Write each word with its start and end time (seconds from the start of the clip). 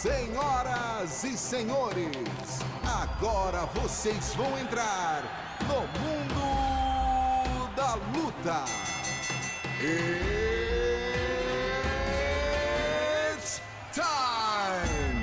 Senhoras 0.00 1.24
e 1.24 1.36
senhores, 1.36 2.60
agora 2.84 3.66
vocês 3.74 4.32
vão 4.36 4.56
entrar 4.56 5.24
no 5.62 5.80
mundo 5.98 7.68
da 7.74 7.94
luta. 7.96 8.64
It's 13.34 13.60
time! 13.92 15.18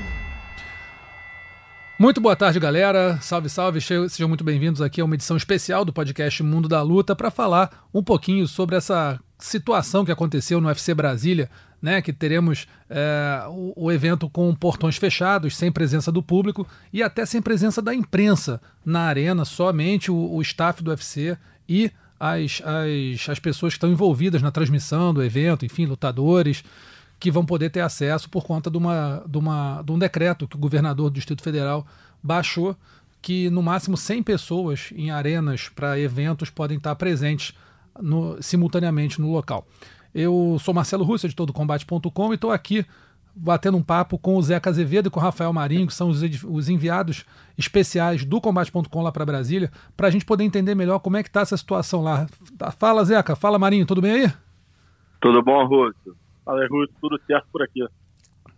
Muito 1.97 2.19
boa 2.19 2.35
tarde, 2.35 2.59
galera. 2.59 3.17
Salve, 3.21 3.47
salve. 3.47 3.79
Sejam 3.79 4.27
muito 4.27 4.43
bem-vindos 4.43 4.81
aqui 4.81 4.99
a 4.99 5.05
uma 5.05 5.15
edição 5.15 5.37
especial 5.37 5.85
do 5.85 5.93
podcast 5.93 6.43
Mundo 6.43 6.67
da 6.67 6.81
Luta 6.81 7.15
para 7.15 7.31
falar 7.31 7.87
um 7.93 8.03
pouquinho 8.03 8.45
sobre 8.45 8.75
essa 8.75 9.21
situação 9.37 10.05
que 10.05 10.11
aconteceu 10.11 10.61
no 10.61 10.67
UFC 10.67 10.93
Brasília, 10.93 11.49
né? 11.81 12.01
Que 12.01 12.13
teremos 12.13 12.67
é, 12.89 13.43
o, 13.49 13.73
o, 13.85 13.91
evento 13.91 14.29
com 14.29 14.53
portões 14.55 14.97
fechados, 14.97 15.55
sem 15.55 15.71
presença 15.71 16.11
do 16.11 16.23
público 16.23 16.67
e 16.91 17.03
até 17.03 17.25
sem 17.25 17.41
presença 17.41 17.81
da 17.81 17.93
imprensa 17.93 18.61
na 18.83 19.01
arena, 19.01 19.45
somente 19.45 20.09
o, 20.09 20.15
o 20.15 20.41
staff 20.41 20.81
do 20.83 20.89
UFC 20.89 21.37
e 21.67 21.91
as, 22.19 22.61
as, 22.63 23.29
as 23.29 23.39
pessoas 23.39 23.73
que 23.73 23.77
estão 23.77 23.91
envolvidas 23.91 24.41
na 24.41 24.51
transmissão 24.51 25.13
do 25.13 25.23
evento, 25.23 25.65
enfim, 25.65 25.85
lutadores 25.85 26.63
que 27.19 27.31
vão 27.31 27.45
poder 27.45 27.69
ter 27.69 27.81
acesso 27.81 28.29
por 28.29 28.43
conta 28.43 28.69
de, 28.69 28.77
uma, 28.77 29.23
de, 29.25 29.37
uma, 29.37 29.81
de 29.81 29.91
um 29.91 29.99
decreto 29.99 30.47
que 30.47 30.55
o 30.55 30.59
governador 30.59 31.09
do 31.09 31.15
Distrito 31.15 31.41
Federal 31.41 31.85
baixou, 32.21 32.75
que 33.21 33.49
no 33.49 33.63
máximo 33.63 33.97
100 33.97 34.23
pessoas 34.23 34.93
em 34.95 35.11
arenas 35.11 35.69
para 35.69 35.99
eventos 35.99 36.49
podem 36.49 36.77
estar 36.77 36.95
presentes 36.95 37.53
no, 38.01 38.41
simultaneamente 38.41 39.19
no 39.19 39.31
local. 39.31 39.65
Eu 40.13 40.57
sou 40.59 40.73
Marcelo 40.73 41.03
Russo, 41.03 41.27
editor 41.27 41.45
do 41.45 41.53
Combate.com, 41.53 42.31
e 42.31 42.35
estou 42.35 42.51
aqui 42.51 42.85
batendo 43.35 43.75
um 43.75 43.83
papo 43.83 44.17
com 44.17 44.37
o 44.37 44.41
Zeca 44.41 44.69
Azevedo 44.69 45.07
e 45.07 45.11
com 45.11 45.19
o 45.19 45.23
Rafael 45.23 45.51
Marinho, 45.51 45.87
que 45.87 45.93
são 45.93 46.07
os, 46.07 46.21
os 46.43 46.69
enviados 46.69 47.25
especiais 47.57 48.23
do 48.23 48.39
Combate.com 48.39 49.01
lá 49.01 49.11
para 49.11 49.25
Brasília, 49.25 49.69
para 49.97 50.07
a 50.07 50.11
gente 50.11 50.25
poder 50.25 50.45
entender 50.45 50.73
melhor 50.73 50.99
como 50.99 51.17
é 51.17 51.23
que 51.23 51.27
está 51.27 51.41
essa 51.41 51.57
situação 51.57 52.01
lá. 52.01 52.27
Fala, 52.77 53.03
Zeca. 53.03 53.35
Fala, 53.35 53.59
Marinho. 53.59 53.85
Tudo 53.85 54.01
bem 54.01 54.23
aí? 54.23 54.33
Tudo 55.19 55.43
bom, 55.43 55.65
Russo. 55.65 56.15
Fala, 56.45 56.65
Russo. 56.67 56.93
Tudo 57.01 57.19
certo 57.27 57.47
por 57.51 57.61
aqui. 57.61 57.85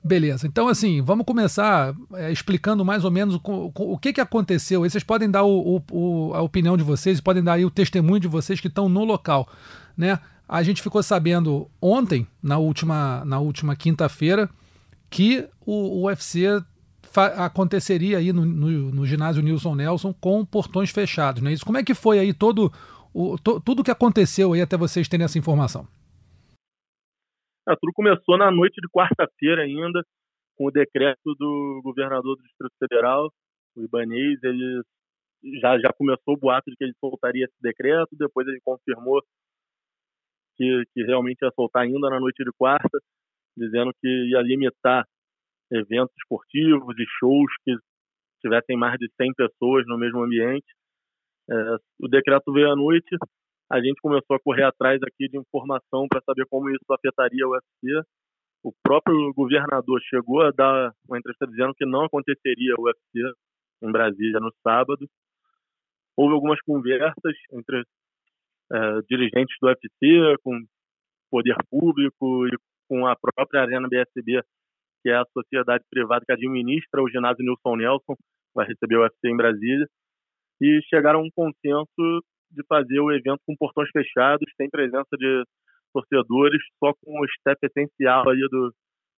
Beleza. 0.07 0.47
Então, 0.47 0.69
assim, 0.69 1.01
vamos 1.01 1.25
começar 1.25 1.93
é, 2.13 2.31
explicando 2.31 2.85
mais 2.85 3.03
ou 3.03 3.11
menos 3.11 3.35
o, 3.35 3.71
o, 3.75 3.97
que, 3.97 4.13
que 4.13 4.21
aconteceu. 4.21 4.83
Aí 4.83 4.89
vocês 4.89 5.03
podem 5.03 5.29
dar 5.29 5.43
o, 5.43 6.31
a 6.33 6.41
opinião 6.41 6.77
de 6.77 6.83
vocês, 6.83 7.19
podem 7.19 7.43
dar 7.43 7.59
o 7.59 7.69
testemunho 7.69 8.21
de 8.21 8.27
vocês 8.27 8.61
que 8.61 8.69
estão 8.69 8.87
no 8.87 9.03
local, 9.03 9.49
né? 9.97 10.17
A 10.47 10.63
gente 10.63 10.81
ficou 10.81 11.03
sabendo 11.03 11.69
ontem, 11.81 12.25
na 12.41 12.57
última, 12.57 13.25
na 13.25 13.37
última 13.37 13.75
quinta-feira, 13.75 14.49
que 15.09 15.45
o, 15.65 15.99
o 15.99 16.05
UFC 16.05 16.63
aconteceria 17.35 18.19
aí 18.19 18.31
no, 18.31 18.45
no, 18.45 18.69
no, 18.91 19.05
ginásio 19.05 19.43
Nilson 19.43 19.75
Nelson 19.75 20.13
com 20.13 20.45
portões 20.45 20.89
fechados, 20.89 21.41
né? 21.41 21.51
Isso, 21.51 21.65
como 21.65 21.77
é 21.77 21.83
que 21.83 21.93
foi 21.93 22.17
aí 22.17 22.31
todo 22.31 22.71
o, 23.13 23.37
to, 23.37 23.59
tudo 23.59 23.83
que 23.83 23.91
aconteceu 23.91 24.53
aí 24.53 24.61
até 24.61 24.77
vocês 24.77 25.05
terem 25.09 25.25
essa 25.25 25.37
informação? 25.37 25.85
É, 27.67 27.75
tudo 27.75 27.91
começou 27.93 28.37
na 28.37 28.49
noite 28.49 28.79
de 28.81 28.87
quarta-feira 28.87 29.63
ainda, 29.63 30.01
com 30.55 30.67
o 30.67 30.71
decreto 30.71 31.35
do 31.37 31.81
governador 31.83 32.37
do 32.37 32.43
Distrito 32.43 32.73
Federal, 32.79 33.29
o 33.75 33.83
Ibanez, 33.83 34.41
ele 34.41 34.81
já, 35.61 35.77
já 35.77 35.91
começou 35.93 36.33
o 36.33 36.37
boato 36.37 36.71
de 36.71 36.77
que 36.77 36.83
ele 36.85 36.93
soltaria 36.99 37.45
esse 37.45 37.61
decreto, 37.61 38.09
depois 38.13 38.47
ele 38.47 38.61
confirmou 38.63 39.21
que, 40.55 40.83
que 40.93 41.03
realmente 41.03 41.41
ia 41.43 41.51
soltar 41.55 41.83
ainda 41.83 42.09
na 42.09 42.19
noite 42.19 42.43
de 42.43 42.51
quarta, 42.57 42.99
dizendo 43.55 43.91
que 44.01 44.07
ia 44.07 44.41
limitar 44.41 45.05
eventos 45.71 46.15
esportivos 46.17 46.95
e 46.97 47.05
shows 47.19 47.51
que 47.65 47.75
tivessem 48.41 48.77
mais 48.77 48.97
de 48.97 49.11
100 49.21 49.33
pessoas 49.33 49.85
no 49.87 49.97
mesmo 49.97 50.23
ambiente. 50.23 50.65
É, 51.49 51.75
o 51.99 52.07
decreto 52.07 52.51
veio 52.53 52.71
à 52.71 52.75
noite, 52.75 53.15
a 53.69 53.81
gente 53.81 53.99
começou 54.01 54.35
a 54.35 54.39
correr 54.39 54.63
atrás 54.63 54.99
aqui 55.03 55.27
de 55.27 55.37
informação 55.37 56.07
para 56.07 56.21
saber 56.21 56.45
como 56.49 56.69
isso 56.69 56.85
afetaria 56.89 57.45
o 57.45 57.51
UFC. 57.51 58.01
O 58.63 58.71
próprio 58.81 59.33
governador 59.33 59.99
chegou 60.03 60.41
a 60.41 60.51
dar 60.51 60.93
uma 61.07 61.17
entrevista 61.17 61.45
dizendo 61.47 61.73
que 61.75 61.85
não 61.85 62.05
aconteceria 62.05 62.75
o 62.77 62.83
UFC 62.83 63.33
em 63.81 63.91
Brasília 63.91 64.39
no 64.39 64.51
sábado. 64.63 65.07
Houve 66.15 66.33
algumas 66.33 66.59
conversas 66.61 67.35
entre 67.51 67.83
é, 68.71 69.01
dirigentes 69.09 69.55
do 69.61 69.67
UFC, 69.67 70.37
com 70.43 70.59
poder 71.29 71.55
público 71.69 72.47
e 72.47 72.57
com 72.87 73.05
a 73.05 73.15
própria 73.15 73.61
Arena 73.61 73.87
BSB, 73.87 74.41
que 75.03 75.09
é 75.09 75.15
a 75.15 75.25
sociedade 75.33 75.83
privada 75.89 76.23
que 76.25 76.31
administra 76.31 77.03
o 77.03 77.09
ginásio 77.09 77.43
Nilson 77.43 77.75
Nelson, 77.75 78.15
vai 78.55 78.65
receber 78.65 78.97
o 78.97 79.01
UFC 79.01 79.27
em 79.29 79.37
Brasília, 79.37 79.87
e 80.61 80.81
chegaram 80.89 81.19
a 81.19 81.23
um 81.23 81.29
consenso 81.35 82.23
de 82.51 82.63
fazer 82.67 82.99
o 82.99 83.11
evento 83.11 83.39
com 83.45 83.55
portões 83.55 83.89
fechados, 83.91 84.51
sem 84.55 84.69
presença 84.69 85.09
de 85.17 85.43
torcedores, 85.93 86.61
só 86.79 86.93
com 86.93 87.19
o 87.19 87.27
step 87.39 87.57
essencial 87.63 88.29
aí 88.29 88.39
do, 88.49 88.73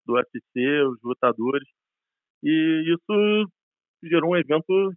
do 0.06 0.14
UFC, 0.14 0.84
os 0.84 1.00
lutadores. 1.04 1.68
E 2.44 2.94
isso 2.94 3.50
gerou 4.04 4.32
um 4.32 4.38
evento 4.38 4.92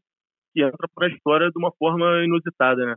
que 0.53 0.63
entra 0.63 0.89
para 0.95 1.07
a 1.07 1.11
história 1.11 1.51
de 1.51 1.59
uma 1.59 1.73
forma 1.79 2.25
inusitada, 2.25 2.85
né? 2.85 2.95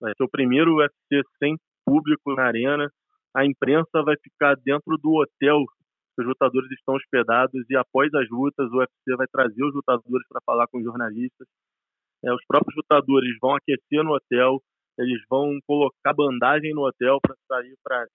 Vai 0.00 0.12
ser 0.16 0.24
o 0.24 0.28
primeiro 0.28 0.76
UFC 0.76 1.22
sem 1.38 1.56
público 1.84 2.34
na 2.34 2.44
arena. 2.44 2.88
A 3.34 3.44
imprensa 3.44 4.02
vai 4.04 4.16
ficar 4.22 4.56
dentro 4.56 4.96
do 4.98 5.12
hotel 5.14 5.64
que 6.14 6.22
os 6.22 6.26
lutadores 6.26 6.70
estão 6.72 6.94
hospedados 6.94 7.64
e 7.68 7.76
após 7.76 8.12
as 8.14 8.28
lutas 8.30 8.70
o 8.70 8.78
UFC 8.78 9.16
vai 9.16 9.26
trazer 9.26 9.64
os 9.64 9.74
lutadores 9.74 10.26
para 10.28 10.40
falar 10.46 10.66
com 10.68 10.78
os 10.78 10.84
jornalistas. 10.84 11.46
É, 12.24 12.32
os 12.32 12.44
próprios 12.46 12.74
lutadores 12.76 13.36
vão 13.40 13.54
aquecer 13.54 14.02
no 14.02 14.14
hotel, 14.14 14.60
eles 14.98 15.20
vão 15.28 15.58
colocar 15.66 16.12
bandagem 16.14 16.72
no 16.72 16.86
hotel 16.86 17.18
para 17.20 17.34
sair 17.48 17.74
para. 17.82 18.06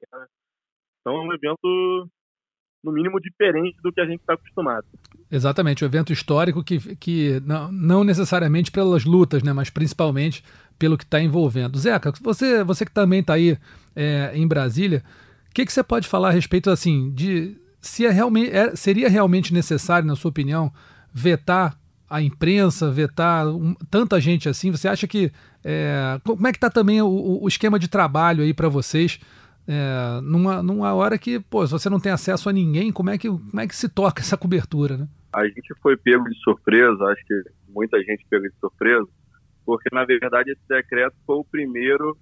Então 1.01 1.15
é 1.15 1.21
um 1.21 1.33
evento 1.33 2.09
no 2.83 2.91
mínimo 2.91 3.19
diferente 3.19 3.77
do 3.81 3.91
que 3.91 3.99
a 3.99 4.05
gente 4.05 4.21
está 4.21 4.33
acostumado. 4.33 4.85
Exatamente, 5.29 5.83
um 5.83 5.87
evento 5.87 6.13
histórico 6.13 6.63
que, 6.63 6.95
que 6.95 7.39
não, 7.45 7.71
não 7.71 8.03
necessariamente 8.03 8.71
pelas 8.71 9.03
lutas, 9.03 9.43
né, 9.43 9.51
mas 9.51 9.69
principalmente 9.69 10.43
pelo 10.77 10.97
que 10.97 11.03
está 11.03 11.19
envolvendo. 11.19 11.77
Zeca, 11.77 12.13
você, 12.21 12.63
você 12.63 12.85
que 12.85 12.91
também 12.91 13.19
está 13.19 13.33
aí 13.33 13.57
é, 13.95 14.31
em 14.33 14.47
Brasília, 14.47 15.03
o 15.49 15.53
que, 15.53 15.65
que 15.65 15.73
você 15.73 15.83
pode 15.83 16.07
falar 16.07 16.29
a 16.29 16.31
respeito 16.31 16.69
assim 16.69 17.11
de 17.11 17.57
se 17.81 18.05
é 18.05 18.09
realmente, 18.09 18.51
é, 18.51 18.75
seria 18.75 19.09
realmente 19.09 19.53
necessário, 19.53 20.07
na 20.07 20.15
sua 20.15 20.29
opinião, 20.29 20.71
vetar 21.13 21.77
a 22.09 22.21
imprensa, 22.21 22.89
vetar 22.89 23.47
um, 23.47 23.73
tanta 23.89 24.19
gente 24.19 24.47
assim? 24.47 24.71
Você 24.71 24.87
acha 24.87 25.07
que 25.07 25.31
é, 25.63 26.19
como 26.23 26.47
é 26.47 26.51
que 26.51 26.57
está 26.57 26.69
também 26.69 27.01
o, 27.01 27.39
o, 27.41 27.47
esquema 27.47 27.77
de 27.77 27.87
trabalho 27.87 28.43
aí 28.43 28.53
para 28.53 28.69
vocês? 28.69 29.19
É, 29.67 30.21
numa, 30.21 30.63
numa 30.63 30.93
hora 30.93 31.17
que, 31.17 31.39
pô, 31.39 31.65
se 31.65 31.71
você 31.71 31.89
não 31.89 31.99
tem 31.99 32.11
acesso 32.11 32.49
a 32.49 32.53
ninguém, 32.53 32.91
como 32.91 33.09
é 33.09 33.17
que, 33.17 33.27
como 33.27 33.59
é 33.59 33.67
que 33.67 33.75
se 33.75 33.87
toca 33.87 34.21
essa 34.21 34.37
cobertura, 34.37 34.97
né? 34.97 35.07
A 35.31 35.45
gente 35.45 35.73
foi 35.81 35.95
pego 35.95 36.23
de 36.23 36.35
surpresa, 36.39 37.05
acho 37.05 37.23
que 37.25 37.43
muita 37.67 37.99
gente 37.99 38.25
pegou 38.29 38.49
de 38.49 38.55
surpresa, 38.59 39.07
porque 39.63 39.87
na 39.93 40.03
verdade 40.03 40.51
esse 40.51 40.67
decreto 40.67 41.15
foi 41.25 41.35
o 41.35 41.43
primeiro 41.43 42.17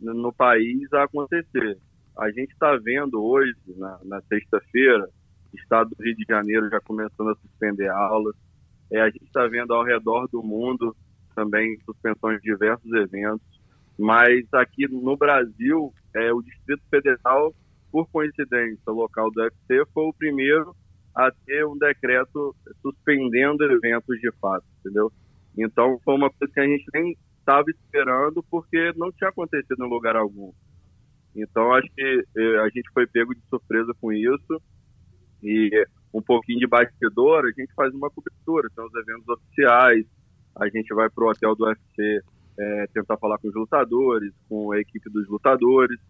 no 0.00 0.32
país 0.32 0.90
a 0.92 1.04
acontecer. 1.04 1.78
A 2.18 2.30
gente 2.30 2.52
está 2.52 2.74
vendo 2.76 3.22
hoje, 3.22 3.52
na, 3.76 3.98
na 4.04 4.22
sexta-feira, 4.22 5.06
estado 5.54 5.90
do 5.90 6.02
Rio 6.02 6.16
de 6.16 6.24
Janeiro 6.26 6.68
já 6.70 6.80
começando 6.80 7.30
a 7.30 7.36
suspender 7.36 7.88
aulas. 7.88 8.34
É, 8.90 9.00
a 9.00 9.10
gente 9.10 9.24
está 9.24 9.46
vendo 9.46 9.74
ao 9.74 9.84
redor 9.84 10.28
do 10.28 10.42
mundo 10.42 10.96
também 11.36 11.78
suspensões 11.84 12.40
de 12.40 12.50
diversos 12.50 12.90
eventos. 12.92 13.46
Mas 13.98 14.42
aqui 14.52 14.88
no 14.88 15.16
Brasil, 15.16 15.92
é, 16.14 16.32
o 16.32 16.42
Distrito 16.42 16.82
Federal, 16.90 17.54
por 17.92 18.08
coincidência, 18.10 18.92
local 18.92 19.30
do 19.30 19.42
UFC, 19.42 19.84
foi 19.92 20.04
o 20.04 20.14
primeiro 20.14 20.74
a 21.14 21.30
ter 21.46 21.64
um 21.66 21.78
decreto 21.78 22.54
suspendendo 22.82 23.64
eventos 23.64 24.18
de 24.20 24.30
fato, 24.40 24.64
entendeu? 24.80 25.10
Então 25.56 25.98
foi 26.04 26.14
uma 26.14 26.30
coisa 26.30 26.52
que 26.52 26.60
a 26.60 26.66
gente 26.66 26.84
nem 26.92 27.16
estava 27.38 27.64
esperando 27.70 28.42
porque 28.50 28.92
não 28.96 29.10
tinha 29.12 29.30
acontecido 29.30 29.84
em 29.84 29.88
lugar 29.88 30.16
algum. 30.16 30.52
Então 31.34 31.72
acho 31.72 31.88
que 31.94 32.24
eh, 32.36 32.58
a 32.60 32.64
gente 32.64 32.90
foi 32.92 33.06
pego 33.06 33.34
de 33.34 33.40
surpresa 33.48 33.94
com 34.00 34.12
isso 34.12 34.60
e 35.42 35.70
um 36.12 36.20
pouquinho 36.20 36.58
de 36.58 36.66
bastidor, 36.66 37.44
a 37.44 37.48
gente 37.48 37.72
faz 37.74 37.94
uma 37.94 38.10
cobertura, 38.10 38.68
tem 38.74 38.84
os 38.84 38.94
eventos 38.94 39.28
oficiais, 39.28 40.06
a 40.56 40.68
gente 40.68 40.94
vai 40.94 41.08
para 41.10 41.24
o 41.24 41.30
hotel 41.30 41.54
do 41.54 41.64
UFC 41.64 42.20
é, 42.58 42.86
tentar 42.92 43.16
falar 43.18 43.38
com 43.38 43.48
os 43.48 43.54
lutadores, 43.54 44.32
com 44.48 44.72
a 44.72 44.80
equipe 44.80 45.10
dos 45.10 45.28
lutadores. 45.28 46.00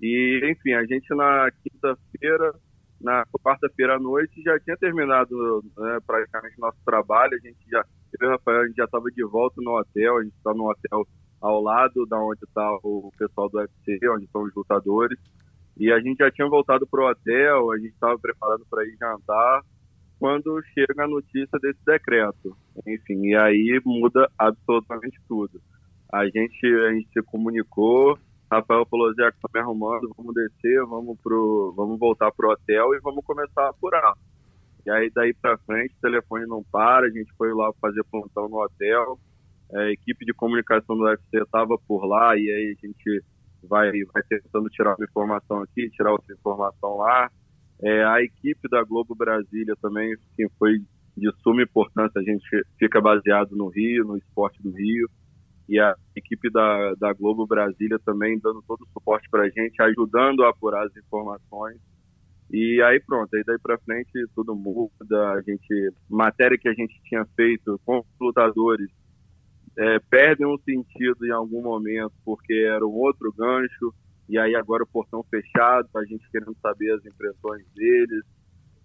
E, 0.00 0.40
enfim, 0.50 0.72
a 0.72 0.84
gente 0.84 1.14
na 1.14 1.50
quinta-feira 1.62 2.54
na 3.00 3.24
quarta-feira 3.42 3.96
à 3.96 3.98
noite 3.98 4.42
já 4.42 4.58
tinha 4.60 4.76
terminado 4.76 5.64
né, 5.76 5.98
praticamente 6.06 6.58
nosso 6.58 6.78
trabalho. 6.84 7.34
A 7.34 7.38
gente 7.38 7.58
já, 7.68 7.82
eu 8.20 8.26
e 8.26 8.28
o 8.28 8.30
Rafael, 8.32 8.60
a 8.60 8.66
gente 8.66 8.76
já 8.76 8.84
estava 8.84 9.10
de 9.10 9.24
volta 9.24 9.60
no 9.62 9.78
hotel. 9.78 10.18
A 10.18 10.22
gente 10.22 10.36
está 10.36 10.52
no 10.52 10.70
hotel 10.70 11.06
ao 11.40 11.62
lado 11.62 12.06
da 12.06 12.18
onde 12.18 12.44
está 12.44 12.70
o 12.82 13.10
pessoal 13.16 13.48
do 13.48 13.58
UFC, 13.58 13.98
onde 14.10 14.24
estão 14.24 14.42
os 14.42 14.54
lutadores. 14.54 15.18
E 15.78 15.90
a 15.90 15.98
gente 15.98 16.18
já 16.18 16.30
tinha 16.30 16.46
voltado 16.46 16.86
para 16.86 17.00
o 17.00 17.10
hotel, 17.10 17.72
a 17.72 17.78
gente 17.78 17.94
estava 17.94 18.18
preparando 18.18 18.66
para 18.68 18.84
ir 18.84 18.96
jantar. 19.00 19.62
Quando 20.20 20.62
chega 20.74 21.04
a 21.04 21.08
notícia 21.08 21.58
desse 21.60 21.82
decreto. 21.84 22.54
Enfim, 22.86 23.28
e 23.28 23.34
aí 23.34 23.80
muda 23.84 24.30
absolutamente 24.38 25.18
tudo. 25.26 25.60
A 26.12 26.26
gente, 26.26 26.66
a 26.66 26.92
gente 26.92 27.08
se 27.10 27.22
comunicou, 27.22 28.18
Rafael 28.52 28.86
falou, 28.90 29.14
Zé, 29.14 29.30
tá 29.30 29.48
me 29.54 29.60
arrumando, 29.60 30.12
vamos 30.14 30.34
descer, 30.34 30.84
vamos, 30.84 31.18
pro, 31.22 31.72
vamos 31.74 31.98
voltar 31.98 32.30
pro 32.32 32.50
hotel 32.50 32.94
e 32.94 33.00
vamos 33.00 33.24
começar 33.24 33.62
a 33.62 33.70
apurar. 33.70 34.12
E 34.84 34.90
aí 34.90 35.10
daí 35.14 35.32
para 35.32 35.56
frente 35.58 35.94
o 35.96 36.00
telefone 36.00 36.46
não 36.46 36.62
para, 36.70 37.06
a 37.06 37.10
gente 37.10 37.32
foi 37.38 37.54
lá 37.54 37.72
fazer 37.80 38.04
plantão 38.10 38.48
no 38.48 38.62
hotel, 38.62 39.18
a 39.72 39.90
equipe 39.90 40.26
de 40.26 40.34
comunicação 40.34 40.96
do 40.96 41.04
UFC 41.04 41.38
estava 41.38 41.78
por 41.86 42.04
lá 42.04 42.36
e 42.36 42.40
aí 42.40 42.76
a 42.76 42.86
gente 42.86 43.24
vai, 43.62 43.90
vai 44.12 44.22
tentando 44.28 44.68
tirar 44.68 44.96
uma 44.96 45.04
informação 45.04 45.62
aqui, 45.62 45.88
tirar 45.90 46.12
outra 46.12 46.34
informação 46.34 46.96
lá. 46.96 47.30
É, 47.82 48.04
a 48.04 48.22
equipe 48.22 48.68
da 48.68 48.82
Globo 48.82 49.14
Brasília 49.14 49.74
também, 49.80 50.14
que 50.36 50.46
foi 50.58 50.78
de 51.16 51.32
suma 51.42 51.62
importância, 51.62 52.20
a 52.20 52.24
gente 52.24 52.46
fica 52.78 53.00
baseado 53.00 53.56
no 53.56 53.68
Rio, 53.68 54.04
no 54.04 54.16
esporte 54.16 54.62
do 54.62 54.70
Rio, 54.70 55.08
e 55.68 55.78
a 55.78 55.94
equipe 56.16 56.50
da, 56.50 56.94
da 56.94 57.12
Globo 57.12 57.46
Brasília 57.46 57.98
também 58.04 58.38
dando 58.38 58.62
todo 58.66 58.82
o 58.82 58.88
suporte 58.92 59.28
para 59.30 59.42
a 59.44 59.48
gente, 59.48 59.80
ajudando 59.80 60.44
a 60.44 60.50
apurar 60.50 60.86
as 60.86 60.96
informações. 60.96 61.78
E 62.52 62.82
aí 62.82 62.98
pronto, 63.00 63.28
aí 63.34 63.44
daí 63.46 63.58
para 63.62 63.78
frente 63.78 64.10
tudo 64.34 64.54
muda, 64.56 65.32
a 65.34 65.40
gente, 65.42 65.92
matéria 66.08 66.58
que 66.58 66.68
a 66.68 66.74
gente 66.74 67.00
tinha 67.04 67.24
feito 67.36 67.80
com 67.84 68.04
lutadores 68.20 68.90
é, 69.78 69.98
perdem 70.10 70.46
um 70.46 70.58
sentido 70.58 71.24
em 71.24 71.30
algum 71.30 71.62
momento, 71.62 72.12
porque 72.24 72.52
era 72.52 72.84
um 72.84 72.92
outro 72.92 73.32
gancho, 73.32 73.94
e 74.30 74.38
aí 74.38 74.54
agora 74.54 74.84
o 74.84 74.86
portão 74.86 75.24
fechado, 75.24 75.88
a 75.96 76.04
gente 76.04 76.30
querendo 76.30 76.56
saber 76.62 76.92
as 76.92 77.04
impressões 77.04 77.66
deles, 77.74 78.24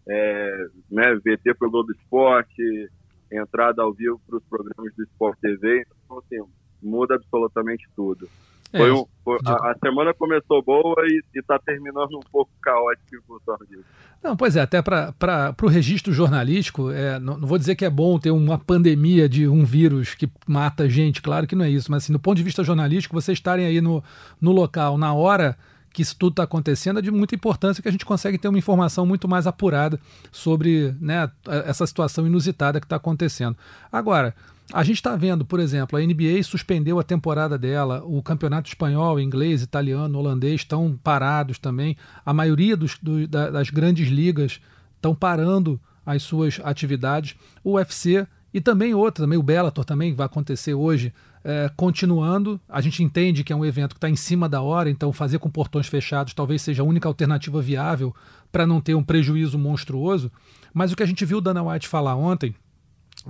é, 0.08 0.68
né, 0.90 1.16
VT 1.16 1.54
para 1.54 1.68
o 1.68 1.72
Globo 1.72 1.92
Esporte, 1.92 2.92
entrada 3.32 3.84
ao 3.84 3.94
vivo 3.94 4.20
para 4.26 4.38
os 4.38 4.44
programas 4.46 4.94
do 4.96 5.04
Sport 5.04 5.40
TV, 5.40 5.86
então 6.04 6.18
assim, 6.18 6.40
muda 6.82 7.16
absolutamente 7.16 7.88
tudo. 7.96 8.28
É, 8.76 8.80
foi 8.80 8.92
um, 8.92 9.06
a, 9.46 9.72
a, 9.72 9.76
semana 9.82 10.14
começou 10.14 10.62
boa 10.62 10.96
e 11.08 11.22
está 11.34 11.58
terminando 11.58 12.18
um 12.18 12.32
pouco 12.32 12.52
caótica 12.62 13.16
em 13.16 13.22
função 13.22 13.58
disso. 13.70 13.86
Não, 14.22 14.36
pois 14.36 14.56
é, 14.56 14.62
até 14.62 14.82
para 14.82 15.56
o 15.62 15.68
registro 15.68 16.12
jornalístico, 16.12 16.92
é, 16.92 17.18
não, 17.20 17.38
não, 17.38 17.48
vou 17.48 17.58
dizer 17.58 17.76
que 17.76 17.86
é 17.86 17.90
bom 17.90 18.20
ter 18.20 18.32
uma 18.32 18.58
pandemia 18.58 19.30
de 19.30 19.48
um 19.48 19.64
vírus 19.64 20.14
que 20.14 20.30
mata 20.46 20.90
gente, 20.90 21.22
claro 21.22 21.48
que 21.48 21.56
não 21.56 21.64
é 21.64 21.70
isso, 21.70 21.90
mas 21.90 22.04
assim, 22.04 22.14
do 22.14 22.20
ponto 22.20 22.36
de 22.36 22.44
vista 22.44 22.64
jornalístico, 22.64 23.16
vocês 23.16 23.38
estarem 23.38 23.66
aí 23.66 23.80
no, 23.80 24.04
no 24.42 24.52
local, 24.52 24.98
na 24.98 25.14
hora 25.14 25.58
que 25.96 26.02
isso 26.02 26.18
tudo 26.18 26.34
está 26.34 26.44
acontecendo, 26.44 27.00
é 27.00 27.02
de 27.02 27.10
muita 27.10 27.36
importância 27.36 27.82
que 27.82 27.88
a 27.88 27.92
gente 27.92 28.06
consegue 28.06 28.38
ter 28.38 28.50
uma 28.50 28.58
informação 28.58 29.06
muito 29.06 29.30
mais 29.30 29.48
apurada 29.48 29.98
sobre 30.30 30.94
né, 31.00 31.32
essa 31.66 31.88
situação 31.88 32.28
inusitada 32.28 32.82
que 32.82 32.86
está 32.86 32.98
acontecendo. 32.98 33.56
Agora, 33.90 34.36
a 34.74 34.84
gente 34.84 34.98
está 34.98 35.16
vendo, 35.16 35.46
por 35.46 35.60
exemplo, 35.60 35.98
a 35.98 36.02
NBA 36.02 36.42
suspendeu 36.44 37.00
a 37.00 37.04
temporada 37.04 37.58
dela, 37.58 38.04
o 38.04 38.22
campeonato 38.22 38.68
espanhol, 38.68 39.20
inglês, 39.20 39.62
italiano, 39.62 40.18
holandês 40.18 40.62
estão 40.62 41.00
parados 41.04 41.60
também. 41.60 41.96
A 42.26 42.34
maioria 42.34 42.76
dos, 42.76 42.98
do, 43.00 43.28
das 43.28 43.70
grandes 43.70 44.10
ligas 44.10 44.60
estão 44.96 45.14
parando 45.14 45.80
as 46.06 46.24
suas 46.24 46.60
atividades. 46.64 47.36
O 47.64 47.74
UFC 47.74 48.28
e 48.54 48.60
também 48.60 48.94
outra, 48.94 49.26
também 49.26 49.38
o 49.38 49.44
Bellator 49.44 49.86
também 49.86 50.14
vai 50.14 50.26
acontecer 50.26 50.74
hoje, 50.74 51.14
é, 51.44 51.70
continuando. 51.76 52.60
A 52.68 52.82
gente 52.82 53.04
entende 53.04 53.44
que 53.44 53.54
é 53.54 53.56
um 53.56 53.66
evento 53.66 53.94
que 53.94 53.98
está 53.98 54.10
em 54.10 54.16
cima 54.16 54.50
da 54.50 54.62
hora, 54.62 54.90
então 54.90 55.14
fazer 55.14 55.38
com 55.40 55.50
portões 55.50 55.88
fechados 55.88 56.34
talvez 56.34 56.62
seja 56.62 56.82
a 56.82 56.86
única 56.86 57.08
alternativa 57.08 57.62
viável 57.62 58.16
para 58.52 58.66
não 58.66 58.82
ter 58.82 58.96
um 58.96 59.04
prejuízo 59.04 59.60
monstruoso. 59.60 60.32
Mas 60.74 60.92
o 60.92 60.96
que 60.96 61.04
a 61.04 61.06
gente 61.06 61.24
viu 61.24 61.38
o 61.38 61.42
Dana 61.42 61.62
White 61.62 61.88
falar 61.88 62.16
ontem 62.16 62.56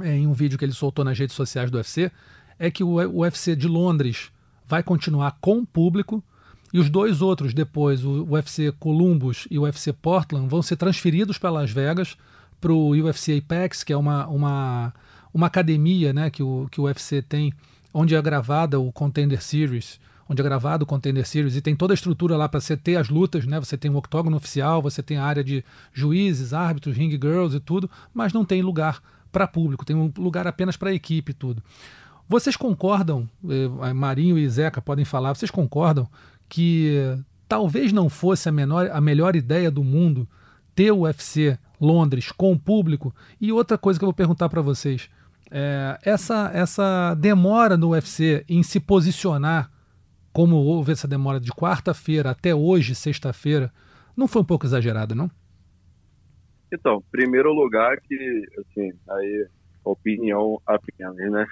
é, 0.01 0.15
em 0.15 0.27
um 0.27 0.33
vídeo 0.33 0.57
que 0.57 0.65
ele 0.65 0.73
soltou 0.73 1.05
nas 1.05 1.17
redes 1.17 1.35
sociais 1.35 1.69
do 1.71 1.77
UFC, 1.77 2.11
é 2.57 2.71
que 2.71 2.83
o 2.83 2.95
UFC 2.95 3.55
de 3.55 3.67
Londres 3.67 4.31
vai 4.67 4.81
continuar 4.81 5.37
com 5.41 5.59
o 5.59 5.65
público 5.65 6.23
e 6.73 6.79
os 6.79 6.89
dois 6.89 7.21
outros 7.21 7.53
depois, 7.53 8.03
o 8.03 8.25
UFC 8.29 8.71
Columbus 8.79 9.47
e 9.49 9.57
o 9.57 9.61
UFC 9.61 9.93
Portland, 9.93 10.47
vão 10.47 10.61
ser 10.61 10.75
transferidos 10.75 11.37
para 11.37 11.49
Las 11.49 11.71
Vegas 11.71 12.17
para 12.59 12.73
o 12.73 12.89
UFC 12.89 13.37
Apex, 13.37 13.83
que 13.83 13.93
é 13.93 13.97
uma, 13.97 14.27
uma, 14.27 14.93
uma 15.33 15.47
academia 15.47 16.11
né, 16.11 16.29
que, 16.29 16.41
o, 16.41 16.67
que 16.71 16.81
o 16.81 16.85
UFC 16.85 17.21
tem, 17.21 17.53
onde 17.93 18.15
é 18.15 18.21
gravada 18.21 18.79
o 18.79 18.91
Contender 18.91 19.41
Series, 19.41 19.99
onde 20.27 20.41
é 20.41 20.43
gravado 20.43 20.83
o 20.83 20.87
Contender 20.87 21.25
Series 21.25 21.55
e 21.55 21.61
tem 21.61 21.75
toda 21.75 21.93
a 21.93 21.95
estrutura 21.95 22.35
lá 22.35 22.49
para 22.49 22.59
você 22.59 22.75
ter 22.75 22.95
as 22.95 23.09
lutas, 23.09 23.45
né? 23.45 23.59
Você 23.59 23.77
tem 23.77 23.91
um 23.91 23.95
octógono 23.95 24.35
oficial, 24.37 24.81
você 24.81 25.03
tem 25.03 25.17
a 25.17 25.23
área 25.23 25.43
de 25.43 25.63
juízes, 25.93 26.51
árbitros, 26.51 26.97
ring 26.97 27.11
girls 27.11 27.55
e 27.55 27.59
tudo, 27.59 27.89
mas 28.13 28.33
não 28.33 28.43
tem 28.43 28.61
lugar 28.61 29.01
para 29.35 29.45
público, 29.45 29.83
tem 29.83 29.93
um 29.93 30.09
lugar 30.17 30.47
apenas 30.47 30.77
para 30.77 30.93
equipe 30.93 31.31
e 31.31 31.35
tudo. 31.35 31.61
Vocês 32.25 32.55
concordam, 32.55 33.27
eh, 33.49 33.93
Marinho 33.93 34.37
e 34.37 34.47
Zeca 34.47 34.81
podem 34.81 35.03
falar, 35.03 35.35
vocês 35.35 35.51
concordam 35.51 36.07
que 36.47 37.17
talvez 37.45 37.91
não 37.91 38.09
fosse 38.09 38.47
a, 38.47 38.51
menor, 38.53 38.89
a 38.89 39.01
melhor 39.01 39.35
ideia 39.35 39.69
do 39.69 39.83
mundo 39.83 40.25
ter 40.73 40.89
o 40.91 41.01
UFC 41.01 41.59
Londres 41.81 42.31
com 42.31 42.53
o 42.53 42.57
público? 42.57 43.13
E 43.41 43.51
outra 43.51 43.77
coisa 43.77 43.99
que 43.99 44.05
eu 44.05 44.07
vou 44.07 44.13
perguntar 44.13 44.47
para 44.47 44.61
vocês, 44.61 45.09
é, 45.51 45.99
essa, 46.01 46.49
essa 46.53 47.13
demora 47.15 47.75
no 47.75 47.89
UFC 47.89 48.45
em 48.47 48.63
se 48.63 48.79
posicionar, 48.79 49.69
como 50.31 50.55
houve 50.55 50.93
essa 50.93 51.09
demora 51.09 51.41
de 51.41 51.51
quarta-feira 51.51 52.31
até 52.31 52.55
hoje, 52.55 52.95
sexta-feira, 52.95 53.69
não 54.15 54.29
foi 54.29 54.43
um 54.43 54.45
pouco 54.45 54.65
exagerada, 54.65 55.13
não? 55.13 55.29
Então, 56.75 57.01
primeiro 57.11 57.53
lugar 57.53 57.99
que, 58.01 58.43
assim, 58.59 58.91
aí, 59.09 59.47
opinião 59.83 60.61
apenas, 60.65 61.15
né? 61.31 61.45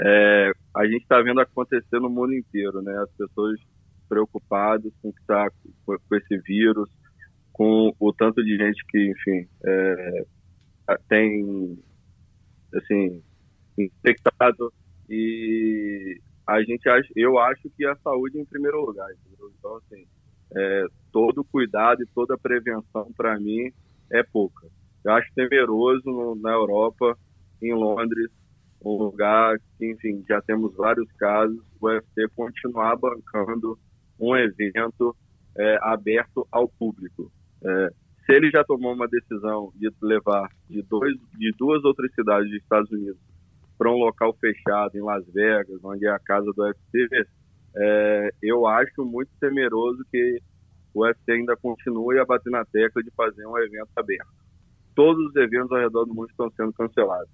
É, 0.00 0.52
a 0.76 0.86
gente 0.86 1.02
está 1.02 1.20
vendo 1.20 1.40
acontecer 1.40 1.98
no 1.98 2.08
mundo 2.08 2.32
inteiro, 2.32 2.80
né? 2.82 2.96
As 2.98 3.10
pessoas 3.16 3.58
preocupadas 4.08 4.92
com 5.02 5.12
que 5.12 5.20
está 5.20 5.50
com, 5.84 5.98
com, 5.98 6.16
esse 6.16 6.38
vírus, 6.38 6.88
com 7.52 7.92
o 7.98 8.12
tanto 8.12 8.42
de 8.44 8.56
gente 8.56 8.80
que, 8.86 9.10
enfim, 9.10 9.48
é, 9.64 10.24
tem, 11.08 11.78
assim, 12.74 13.20
infectado 13.76 14.72
e 15.10 16.20
a 16.46 16.62
gente 16.62 16.84
eu 17.16 17.38
acho 17.38 17.68
que 17.76 17.84
a 17.84 17.96
saúde 17.96 18.38
em 18.38 18.44
primeiro 18.44 18.80
lugar, 18.80 19.08
entendeu? 19.10 19.50
Então, 19.58 19.76
assim, 19.78 20.06
é, 20.56 20.86
todo 21.10 21.44
cuidado 21.44 22.02
e 22.02 22.06
toda 22.14 22.38
prevenção 22.38 23.12
para 23.16 23.38
mim 23.38 23.72
é 24.12 24.22
pouca. 24.22 24.66
Eu 25.04 25.12
acho 25.12 25.32
temeroso 25.34 26.34
na 26.40 26.52
Europa, 26.52 27.16
em 27.62 27.72
Londres, 27.72 28.30
um 28.84 28.96
lugar 28.96 29.56
que, 29.76 29.90
enfim, 29.90 30.24
já 30.28 30.40
temos 30.42 30.74
vários 30.76 31.10
casos, 31.12 31.58
o 31.80 31.86
UFC 31.86 32.28
continuar 32.36 32.96
bancando 32.96 33.78
um 34.18 34.36
evento 34.36 35.16
é, 35.56 35.78
aberto 35.82 36.46
ao 36.50 36.68
público. 36.68 37.30
É, 37.64 37.90
se 38.24 38.32
ele 38.32 38.50
já 38.50 38.62
tomou 38.64 38.92
uma 38.92 39.08
decisão 39.08 39.72
de 39.74 39.90
levar 40.02 40.48
de, 40.68 40.82
dois, 40.82 41.14
de 41.36 41.52
duas 41.58 41.82
outras 41.84 42.12
cidades 42.14 42.50
dos 42.50 42.60
Estados 42.60 42.90
Unidos 42.90 43.18
para 43.76 43.90
um 43.90 43.96
local 43.96 44.36
fechado 44.40 44.96
em 44.96 45.02
Las 45.02 45.24
Vegas, 45.32 45.80
onde 45.82 46.06
é 46.06 46.10
a 46.10 46.18
casa 46.18 46.52
do 46.54 46.62
UFC, 46.62 47.26
é, 47.76 48.30
eu 48.42 48.66
acho 48.66 49.04
muito 49.04 49.30
temeroso 49.40 50.04
que 50.10 50.40
o 50.94 51.04
UFC 51.04 51.32
ainda 51.32 51.56
continue 51.56 52.18
a 52.18 52.24
bater 52.24 52.50
na 52.50 52.64
tecla 52.64 53.02
de 53.02 53.10
fazer 53.10 53.46
um 53.46 53.58
evento 53.58 53.90
aberto. 53.96 54.28
Todos 54.94 55.26
os 55.28 55.36
eventos 55.36 55.70
ao 55.70 55.78
redor 55.78 56.04
do 56.04 56.14
mundo 56.14 56.30
estão 56.30 56.50
sendo 56.50 56.72
cancelados. 56.72 57.30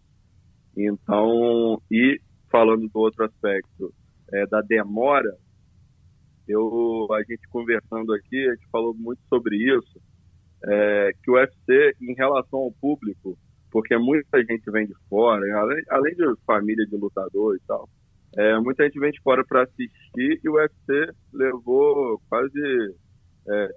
Então, 0.76 1.80
e 1.90 2.20
falando 2.50 2.88
do 2.88 2.99
outro 2.99 3.25
aspecto 3.25 3.92
é, 4.32 4.46
da 4.46 4.61
demora, 4.61 5.37
eu 6.46 7.06
a 7.12 7.23
gente 7.23 7.49
conversando 7.49 8.12
aqui, 8.12 8.49
a 8.49 8.54
gente 8.54 8.68
falou 8.70 8.94
muito 8.94 9.23
sobre 9.28 9.56
isso, 9.56 10.00
é, 10.66 11.11
que 11.23 11.30
o 11.30 11.34
UFC, 11.34 11.94
em 12.00 12.14
relação 12.14 12.58
ao 12.58 12.73
público, 12.73 13.38
porque 13.70 13.96
muita 13.96 14.38
gente 14.44 14.70
vem 14.70 14.87
de 14.87 14.94
fora, 15.08 15.42
além, 15.58 15.82
além 15.88 16.14
de 16.14 16.23
família 16.46 16.87
de 16.87 16.96
lutador 16.96 17.56
e 17.56 17.61
tal, 17.66 17.88
é, 18.37 18.58
muita 18.58 18.84
gente 18.84 18.99
vem 18.99 19.12
de 19.12 19.20
fora 19.20 19.44
para 19.44 19.62
assistir 19.62 20.40
e 20.42 20.49
o 20.49 20.54
UFC 20.54 21.12
levou 21.32 22.20
quase 22.28 22.94
é, 23.48 23.68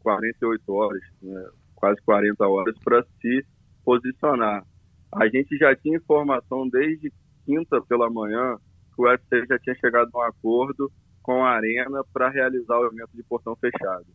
48 0.00 0.72
horas, 0.72 1.02
né, 1.22 1.50
quase 1.74 2.00
40 2.02 2.46
horas, 2.46 2.74
para 2.82 3.02
se 3.20 3.44
posicionar. 3.84 4.64
A 5.12 5.28
gente 5.28 5.56
já 5.56 5.74
tinha 5.76 5.96
informação 5.96 6.68
desde 6.68 7.12
quinta 7.44 7.80
pela 7.82 8.10
manhã 8.10 8.56
que 8.94 9.02
o 9.02 9.04
UFC 9.04 9.46
já 9.46 9.58
tinha 9.58 9.74
chegado 9.76 10.10
a 10.14 10.18
um 10.18 10.22
acordo 10.22 10.90
com 11.22 11.44
a 11.44 11.50
Arena 11.50 12.02
para 12.12 12.28
realizar 12.28 12.78
o 12.78 12.86
evento 12.86 13.10
de 13.14 13.22
portão 13.22 13.56
fechado. 13.56 14.06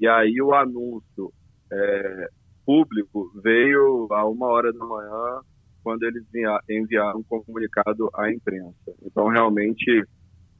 E 0.00 0.06
aí 0.06 0.40
o 0.40 0.54
anúncio 0.54 1.32
é, 1.72 2.28
público 2.64 3.32
veio 3.42 4.06
a 4.10 4.28
uma 4.28 4.46
hora 4.46 4.72
da 4.72 4.84
manhã, 4.84 5.40
quando 5.82 6.02
eles 6.02 6.22
enviaram 6.68 7.20
um 7.20 7.22
comunicado 7.22 8.10
à 8.14 8.30
imprensa. 8.30 8.94
Então, 9.02 9.28
realmente, 9.28 10.04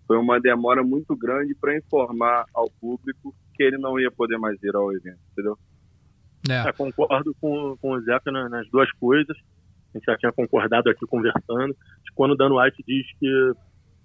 foi 0.06 0.16
uma 0.16 0.40
demora 0.40 0.82
muito 0.82 1.14
grande 1.14 1.54
para 1.54 1.76
informar 1.76 2.46
ao 2.54 2.70
público 2.80 3.34
que 3.58 3.64
ele 3.64 3.76
não 3.76 3.98
ia 3.98 4.10
poder 4.10 4.38
mais 4.38 4.56
ir 4.62 4.74
ao 4.74 4.92
evento, 4.92 5.18
entendeu? 5.32 5.58
É. 6.48 6.68
É, 6.68 6.72
concordo 6.72 7.34
com, 7.40 7.76
com 7.78 7.92
o 7.92 8.00
Zeca 8.00 8.30
nas 8.30 8.70
duas 8.70 8.90
coisas. 8.92 9.36
A 9.92 9.98
gente 9.98 10.04
já 10.06 10.16
tinha 10.16 10.32
concordado 10.32 10.88
aqui 10.88 11.04
conversando. 11.06 11.76
Quando 12.14 12.32
o 12.32 12.36
Dan 12.36 12.54
White 12.54 12.84
diz 12.86 13.04
que 13.18 13.52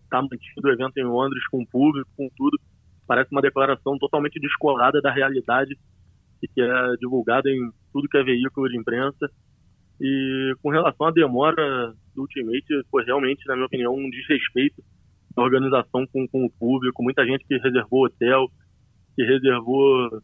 está 0.04 0.22
mantido 0.22 0.68
o 0.68 0.72
evento 0.72 0.98
em 0.98 1.04
Londres 1.04 1.46
com 1.52 1.64
público, 1.66 2.10
com 2.18 2.28
tudo, 2.36 2.60
parece 3.08 3.32
uma 3.32 3.42
declaração 3.42 3.98
totalmente 4.00 4.40
descolada 4.40 5.00
da 5.00 5.12
realidade 5.12 5.78
que 6.54 6.62
é 6.62 6.96
divulgada 7.00 7.50
em 7.50 7.72
tudo 7.94 8.10
que 8.10 8.18
é 8.18 8.24
veículo 8.24 8.68
de 8.68 8.78
imprensa. 8.78 9.30
E 10.02 10.56
com 10.62 10.70
relação 10.70 11.08
à 11.08 11.12
demora 11.12 11.94
do 12.16 12.24
Ultimate, 12.24 12.84
foi 12.90 13.06
realmente, 13.06 13.46
na 13.48 13.56
minha 13.56 13.68
opinião, 13.68 13.94
um 13.94 14.10
desrespeito 14.10 14.84
da 15.36 15.44
organização 15.44 16.06
com, 16.08 16.28
com 16.28 16.46
o 16.46 16.52
público. 16.52 17.04
Muita 17.04 17.26
gente 17.26 17.46
que 17.46 17.58
reservou 17.58 18.06
hotel, 18.06 18.50
que 19.16 19.24
reservou, 19.24 20.22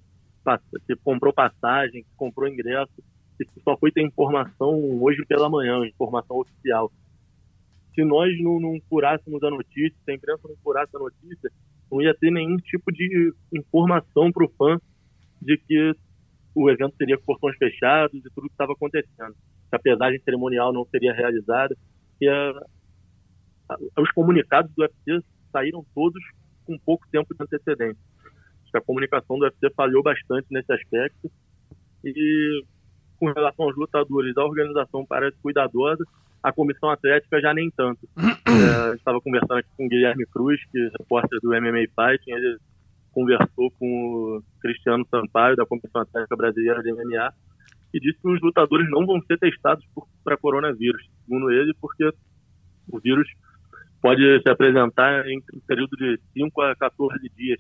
que 0.88 0.96
comprou 1.04 1.34
passagem, 1.34 2.04
que 2.04 2.10
comprou 2.16 2.48
ingresso, 2.48 2.94
que 3.38 3.62
só 3.64 3.78
foi 3.78 3.92
ter 3.92 4.02
informação 4.02 5.02
hoje 5.02 5.24
pela 5.28 5.50
manhã, 5.50 5.86
informação 5.86 6.38
oficial. 6.38 6.92
Se 7.94 8.04
nós 8.04 8.30
não, 8.42 8.60
não 8.60 8.80
curássemos 8.90 9.42
a 9.44 9.50
notícia, 9.50 9.98
se 10.04 10.12
a 10.12 10.16
imprensa 10.16 10.48
não 10.48 10.56
curasse 10.64 10.96
a 10.96 11.00
notícia, 11.00 11.52
não 11.92 12.02
ia 12.02 12.14
ter 12.14 12.32
nenhum 12.32 12.58
tipo 12.58 12.92
de 12.92 13.34
informação 13.54 14.32
para 14.32 14.46
o 14.46 14.50
fã 14.50 14.80
de 15.42 15.58
que 15.58 15.96
o 16.54 16.70
evento 16.70 16.96
seria 16.98 17.18
com 17.18 17.24
portões 17.24 17.58
fechados 17.58 18.20
e 18.20 18.30
tudo 18.36 18.48
que 18.48 18.54
estava 18.54 18.74
acontecendo. 18.74 19.36
Que 19.70 19.76
a 19.76 19.80
pesagem 19.80 20.20
cerimonial 20.22 20.74
não 20.74 20.86
seria 20.86 21.14
realizada. 21.14 21.76
E 22.22 22.28
a, 22.28 22.52
a, 23.70 23.78
os 24.02 24.12
comunicados 24.12 24.72
do 24.76 24.82
UFC 24.84 25.26
saíram 25.52 25.86
todos 25.96 26.22
com 26.66 26.78
pouco 26.80 27.08
tempo 27.12 27.34
de 27.34 27.44
antecedência. 27.44 28.04
Acho 28.70 28.72
que 28.72 28.78
a 28.78 28.82
comunicação 28.82 29.38
do 29.38 29.46
UFC 29.46 29.70
falhou 29.76 30.04
bastante 30.04 30.48
nesse 30.52 30.72
aspecto. 30.72 31.32
E 32.06 32.64
com 33.18 33.32
relação 33.34 33.66
aos 33.66 33.76
lutadores, 33.76 34.38
a 34.38 34.46
organização 34.46 35.06
parece 35.06 35.38
cuidadosa, 35.42 36.04
a 36.42 36.54
comissão 36.54 36.90
atlética 36.90 37.42
já 37.42 37.54
nem 37.54 37.70
tanto. 37.72 38.08
É, 38.50 38.96
estava 38.96 39.22
conversando 39.22 39.60
aqui 39.60 39.70
com 39.78 39.86
o 39.86 39.88
Guilherme 39.88 40.26
Cruz, 40.26 40.60
que 40.72 40.80
é 40.80 40.90
repórter 41.00 41.40
do 41.40 41.50
MMA 41.50 41.86
Fighting, 41.96 42.32
ele 42.32 42.58
conversou 43.12 43.72
com 43.78 43.86
o 43.86 44.44
Cristiano 44.60 45.06
Sampaio, 45.10 45.56
da 45.56 45.66
Comissão 45.66 46.02
Atlética 46.02 46.36
Brasileira 46.36 46.82
de 46.82 46.92
MMA, 46.92 47.32
e 47.94 48.00
disse 48.00 48.20
que 48.20 48.28
os 48.28 48.42
lutadores 48.42 48.90
não 48.90 49.06
vão 49.06 49.22
ser 49.22 49.38
testados 49.38 49.86
para 50.24 50.36
coronavírus, 50.36 51.08
segundo 51.24 51.52
ele, 51.52 51.74
porque 51.80 52.10
o 52.92 53.00
vírus 53.00 53.30
pode 54.02 54.42
se 54.42 54.50
apresentar 54.50 55.26
em 55.28 55.38
um 55.54 55.60
período 55.68 55.96
de 55.96 56.20
5 56.34 56.62
a 56.62 56.76
14 56.76 57.30
dias. 57.38 57.60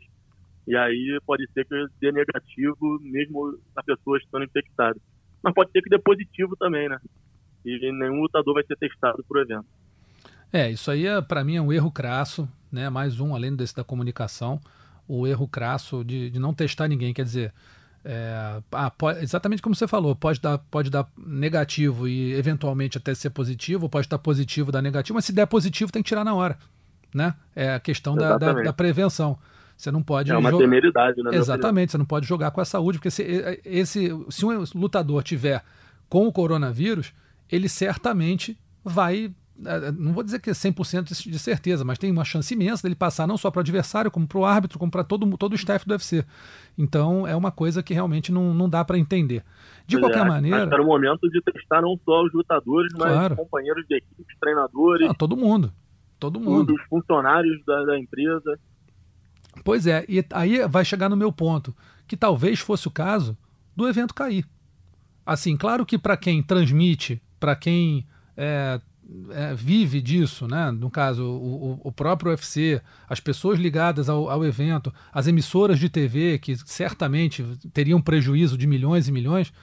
E 0.70 0.78
aí 0.78 1.20
pode 1.26 1.46
ser 1.52 1.66
que 1.66 1.86
dê 2.00 2.12
negativo 2.12 3.00
mesmo 3.02 3.60
a 3.76 3.84
pessoa 3.84 4.18
estando 4.18 4.46
infectada. 4.46 4.98
Mas 5.44 5.54
pode 5.54 5.72
ser 5.72 5.82
que 5.82 5.90
dê 5.90 6.00
positivo 6.00 6.56
também, 6.56 6.88
né? 6.88 6.98
E 7.66 7.92
nenhum 7.92 8.22
lutador 8.22 8.54
vai 8.54 8.64
ser 8.64 8.78
testado 8.78 9.22
para 9.28 9.40
o 9.40 9.42
evento. 9.42 9.66
É, 10.54 10.72
isso 10.72 10.90
aí 10.90 11.06
é, 11.06 11.22
para 11.22 11.44
mim 11.44 11.58
é 11.58 11.62
um 11.62 11.74
erro 11.74 11.92
crasso, 11.92 12.48
né? 12.72 12.90
Mais 12.90 13.20
um 13.20 13.36
além 13.36 13.54
desse 13.54 13.76
da 13.76 13.84
comunicação 13.84 14.62
o 15.10 15.26
erro 15.26 15.48
crasso 15.48 16.04
de, 16.06 16.30
de 16.30 16.40
não 16.40 16.54
testar 16.54 16.88
ninguém. 16.88 17.14
Quer 17.14 17.24
dizer, 17.24 17.54
é, 18.06 18.62
ah, 18.72 18.92
pode, 18.92 19.24
exatamente 19.24 19.62
como 19.62 19.74
você 19.74 19.88
falou, 19.88 20.16
pode 20.16 20.40
dar, 20.40 20.60
pode 20.60 20.92
dar 20.92 21.10
negativo 21.18 22.08
e 22.08 22.32
eventualmente 22.34 23.00
até 23.00 23.16
ser 23.16 23.32
positivo, 23.32 23.90
pode 23.90 24.06
estar 24.06 24.20
positivo 24.20 24.72
dar 24.72 24.84
negativo, 24.84 25.16
mas 25.16 25.26
se 25.26 25.34
der 25.34 25.48
positivo 25.48 25.92
tem 25.92 26.04
que 26.04 26.08
tirar 26.08 26.24
na 26.24 26.36
hora. 26.36 26.58
Né? 27.14 27.34
É 27.56 27.74
a 27.74 27.80
questão 27.80 28.16
da, 28.16 28.38
da, 28.38 28.54
da, 28.54 28.72
prevenção. 28.72 29.40
Você 29.80 29.92
não 29.92 30.04
pode. 30.04 30.30
É 30.30 30.38
uma 30.38 30.52
temeridade, 30.52 31.24
né? 31.24 31.34
Exatamente, 31.34 31.94
você 31.94 31.98
não 31.98 32.04
pode 32.04 32.28
jogar 32.28 32.52
com 32.52 32.60
a 32.60 32.66
saúde, 32.66 32.98
porque 32.98 33.10
se, 33.10 33.24
esse, 33.64 34.10
se 34.30 34.46
um 34.46 34.62
lutador 34.76 35.24
tiver 35.24 35.64
com 36.10 36.28
o 36.28 36.34
coronavírus, 36.34 37.14
ele 37.50 37.70
certamente 37.70 38.58
vai 38.84 39.34
é, 39.66 39.88
é, 39.88 39.92
não 39.92 40.12
vou 40.12 40.22
dizer 40.22 40.42
que 40.42 40.50
é 40.50 40.54
100% 40.54 41.30
de 41.30 41.40
certeza, 41.40 41.86
mas 41.86 41.98
tem 41.98 42.12
uma 42.12 42.26
chance 42.26 42.54
imensa 42.54 42.84
dele 42.84 42.96
passar 42.96 43.26
não 43.26 43.38
só 43.38 43.50
para 43.50 43.60
o 43.60 43.62
adversário, 43.62 44.12
como 44.12 44.28
para 44.28 44.38
o 44.38 44.44
árbitro, 44.44 44.78
como 44.78 44.92
para 44.92 45.04
todo, 45.06 45.38
todo 45.38 45.54
o 45.54 45.56
staff 45.56 45.88
do 45.88 45.94
UFC. 45.94 46.26
Então 46.78 47.26
é 47.26 47.34
uma 47.34 47.52
coisa 47.52 47.82
que 47.82 47.94
realmente 47.94 48.34
não, 48.34 48.54
não 48.54 48.70
dá 48.70 48.84
para 48.84 48.98
entender. 48.98 49.46
De 49.88 49.98
pois 49.98 50.12
qualquer 50.12 50.26
é, 50.26 50.30
maneira. 50.30 50.58
Era 50.64 50.82
o 50.82 50.86
momento 50.86 51.30
de 51.30 51.42
testar 51.42 51.82
não 51.82 51.98
só 52.04 52.22
os 52.22 52.34
lutadores, 52.34 52.92
mas 52.98 53.14
claro. 53.14 53.36
companheiros 53.38 53.86
de 53.88 53.96
equipe, 53.96 54.26
treinadores. 54.42 55.10
Ah, 55.10 55.14
todo 55.14 55.38
mundo. 55.38 55.72
Todo 56.20 56.38
mundo. 56.38 56.74
Os 56.74 56.82
funcionários 56.90 57.64
da, 57.66 57.86
da 57.86 57.98
empresa. 57.98 58.60
Pois 59.64 59.88
é, 59.88 60.06
e 60.08 60.24
aí 60.34 60.68
vai 60.68 60.84
chegar 60.86 61.10
no 61.10 61.18
meu 61.18 61.32
ponto, 61.32 61.76
que 62.08 62.18
talvez 62.18 62.60
fosse 62.60 62.88
o 62.88 62.92
caso 62.92 63.38
do 63.76 63.88
evento 63.88 64.14
cair. 64.14 64.46
Assim, 65.26 65.56
claro 65.56 65.86
que 65.86 65.98
para 65.98 66.18
quem 66.18 66.42
transmite, 66.42 67.22
para 67.40 67.56
quem 67.56 68.06
é, 68.36 68.82
é, 69.32 69.54
vive 69.54 70.02
disso, 70.02 70.48
né? 70.48 70.72
no 70.72 70.90
caso, 70.90 71.24
o, 71.24 71.80
o, 71.84 71.92
próprio 71.92 72.32
UFC, 72.32 72.82
as 73.08 73.20
pessoas 73.20 73.60
ligadas 73.60 74.10
ao, 74.10 74.30
ao, 74.30 74.46
evento, 74.46 74.94
as 75.14 75.28
emissoras 75.28 75.80
de 75.80 75.90
TV, 75.90 76.40
que 76.40 76.56
certamente 76.58 77.44
teriam 77.74 78.02
prejuízo 78.02 78.58
de 78.58 78.68
milhões 78.68 79.08
e 79.08 79.12
milhões. 79.12 79.54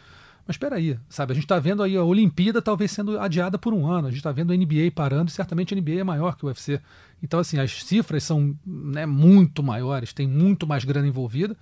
Mas 0.46 0.54
espera 0.54 0.76
aí, 0.76 0.98
sabe? 1.08 1.32
A 1.32 1.34
gente 1.34 1.44
está 1.44 1.58
vendo 1.58 1.82
aí 1.82 1.96
a 1.96 2.04
Olimpíada 2.04 2.62
talvez 2.62 2.92
sendo 2.92 3.18
adiada 3.18 3.58
por 3.58 3.74
um 3.74 3.86
ano, 3.86 4.06
a 4.06 4.10
gente 4.10 4.18
está 4.18 4.30
vendo 4.30 4.52
a 4.52 4.56
NBA 4.56 4.92
parando 4.94 5.28
e 5.28 5.32
certamente 5.32 5.74
a 5.74 5.76
NBA 5.76 6.00
é 6.00 6.04
maior 6.04 6.36
que 6.36 6.44
o 6.44 6.48
UFC. 6.48 6.80
Então, 7.22 7.40
assim, 7.40 7.58
as 7.58 7.82
cifras 7.82 8.22
são 8.22 8.56
né, 8.64 9.06
muito 9.06 9.62
maiores, 9.62 10.12
tem 10.12 10.28
muito 10.28 10.66
mais 10.66 10.84
grana 10.84 11.08
envolvida 11.08 11.56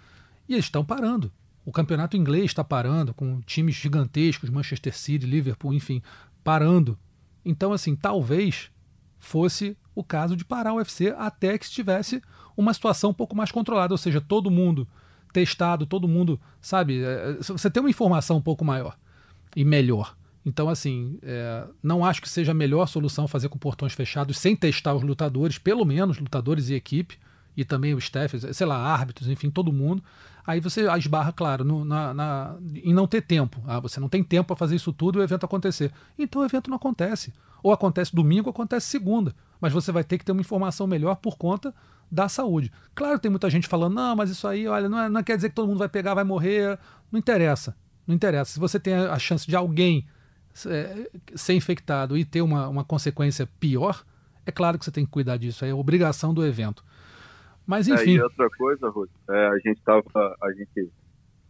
e 0.49 0.53
eles 0.53 0.67
estão 0.67 0.85
parando. 0.85 1.33
O 1.65 1.73
campeonato 1.73 2.17
inglês 2.17 2.47
está 2.47 2.63
parando, 2.63 3.15
com 3.15 3.41
times 3.41 3.75
gigantescos, 3.75 4.51
Manchester 4.51 4.95
City, 4.95 5.25
Liverpool, 5.25 5.73
enfim, 5.73 6.03
parando 6.43 6.99
então, 7.45 7.73
assim, 7.73 7.95
talvez 7.95 8.71
fosse 9.19 9.77
o 9.95 10.03
caso 10.03 10.35
de 10.37 10.45
parar 10.45 10.73
o 10.73 10.77
UFC 10.77 11.15
até 11.17 11.59
que 11.59 11.65
estivesse 11.67 12.23
uma 12.57 12.73
situação 12.73 13.11
um 13.11 13.15
pouco 13.15 13.37
mais 13.37 13.53
controlada, 13.53 13.93
ou 13.93 13.99
seja, 13.99 14.21
todo 14.21 14.51
mundo 14.51 14.89
testado, 15.35 15.85
todo 15.85 16.07
mundo, 16.07 16.41
sabe, 16.61 17.03
é, 17.03 17.35
você 17.41 17.69
tem 17.69 17.83
uma 17.83 17.91
informação 17.91 18.37
um 18.37 18.41
pouco 18.41 18.65
maior 18.65 18.97
e 19.57 19.65
melhor. 19.65 20.17
Então, 20.47 20.69
assim, 20.69 21.19
é, 21.23 21.65
não 21.83 22.05
acho 22.05 22.23
que 22.23 22.29
seja 22.29 22.53
a 22.53 22.55
melhor 22.55 22.87
solução 22.87 23.27
fazer 23.27 23.49
com 23.49 23.59
portões 23.59 23.93
fechados 23.93 24.39
sem 24.39 24.55
testar 24.55 24.95
os 24.95 25.03
lutadores, 25.03 25.59
pelo 25.59 25.85
menos 25.85 26.19
lutadores 26.19 26.69
e 26.69 26.75
equipe, 26.75 27.19
e 27.57 27.65
também 27.65 27.95
os 27.95 28.05
staff, 28.05 28.55
sei 28.55 28.67
lá, 28.67 28.77
árbitros, 28.77 29.29
enfim, 29.29 29.51
todo 29.51 29.73
mundo. 29.73 30.03
Aí 30.47 30.61
você 30.61 30.87
esbarra, 30.97 31.33
claro, 31.33 31.65
no, 31.65 31.85
na, 31.85 32.15
na, 32.15 32.57
em 32.75 32.93
não 32.93 33.07
ter 33.07 33.23
tempo. 33.23 33.61
Ah, 33.67 33.81
você 33.81 33.99
não 33.99 34.09
tem 34.09 34.23
tempo 34.23 34.49
para 34.49 34.57
fazer 34.57 34.77
isso 34.77 34.93
tudo 34.93 35.19
e 35.19 35.21
o 35.21 35.25
evento 35.25 35.47
acontecer. 35.47 35.91
Então 36.19 36.43
o 36.43 36.45
evento 36.45 36.69
não 36.69 36.77
acontece. 36.77 37.33
Ou 37.63 37.73
acontece 37.73 38.15
domingo 38.15 38.49
ou 38.49 38.51
acontece 38.51 38.87
segunda. 38.87 39.35
Mas 39.61 39.73
você 39.73 39.91
vai 39.91 40.05
ter 40.05 40.19
que 40.19 40.25
ter 40.25 40.33
uma 40.33 40.43
informação 40.43 40.87
melhor 40.87 41.17
por 41.17 41.37
conta 41.37 41.75
da 42.15 42.29
saúde. 42.29 42.71
Claro, 42.95 43.19
tem 43.19 43.31
muita 43.31 43.51
gente 43.51 43.67
falando, 43.67 43.95
não, 43.95 44.15
mas 44.15 44.31
isso 44.31 44.47
aí, 44.47 44.69
olha, 44.69 44.89
não, 44.89 45.01
é, 45.01 45.09
não 45.09 45.23
quer 45.23 45.37
dizer 45.37 45.49
que 45.49 45.55
todo 45.55 45.67
mundo 45.67 45.79
vai 45.79 45.89
pegar, 45.89 46.15
vai 46.15 46.25
morrer. 46.25 46.79
Não 47.11 47.19
interessa. 47.19 47.77
Não 48.07 48.15
interessa. 48.15 48.53
Se 48.53 48.61
você 48.61 48.79
tem 48.79 48.95
a 48.95 49.19
chance 49.19 49.47
de 49.47 49.57
alguém 49.57 50.07
é, 50.67 51.11
ser 51.35 51.55
infectado 51.55 52.17
e 52.17 52.25
ter 52.25 52.41
uma, 52.41 52.69
uma 52.69 52.85
consequência 52.85 53.49
pior, 53.59 54.05
é 54.47 54.53
claro 54.53 54.79
que 54.79 54.85
você 54.85 54.93
tem 54.93 55.05
que 55.05 55.11
cuidar 55.11 55.37
disso. 55.37 55.65
É 55.65 55.75
obrigação 55.75 56.33
do 56.33 56.47
evento. 56.47 56.85
Mas 57.67 57.89
enfim. 57.89 58.13
É, 58.13 58.15
e 58.15 58.23
outra 58.23 58.49
coisa, 58.51 58.89
Ruth, 58.89 59.11
é, 59.29 59.47
a 59.47 59.57
gente 59.57 59.79
estava 59.79 60.37
a 60.41 60.53
gente 60.53 60.93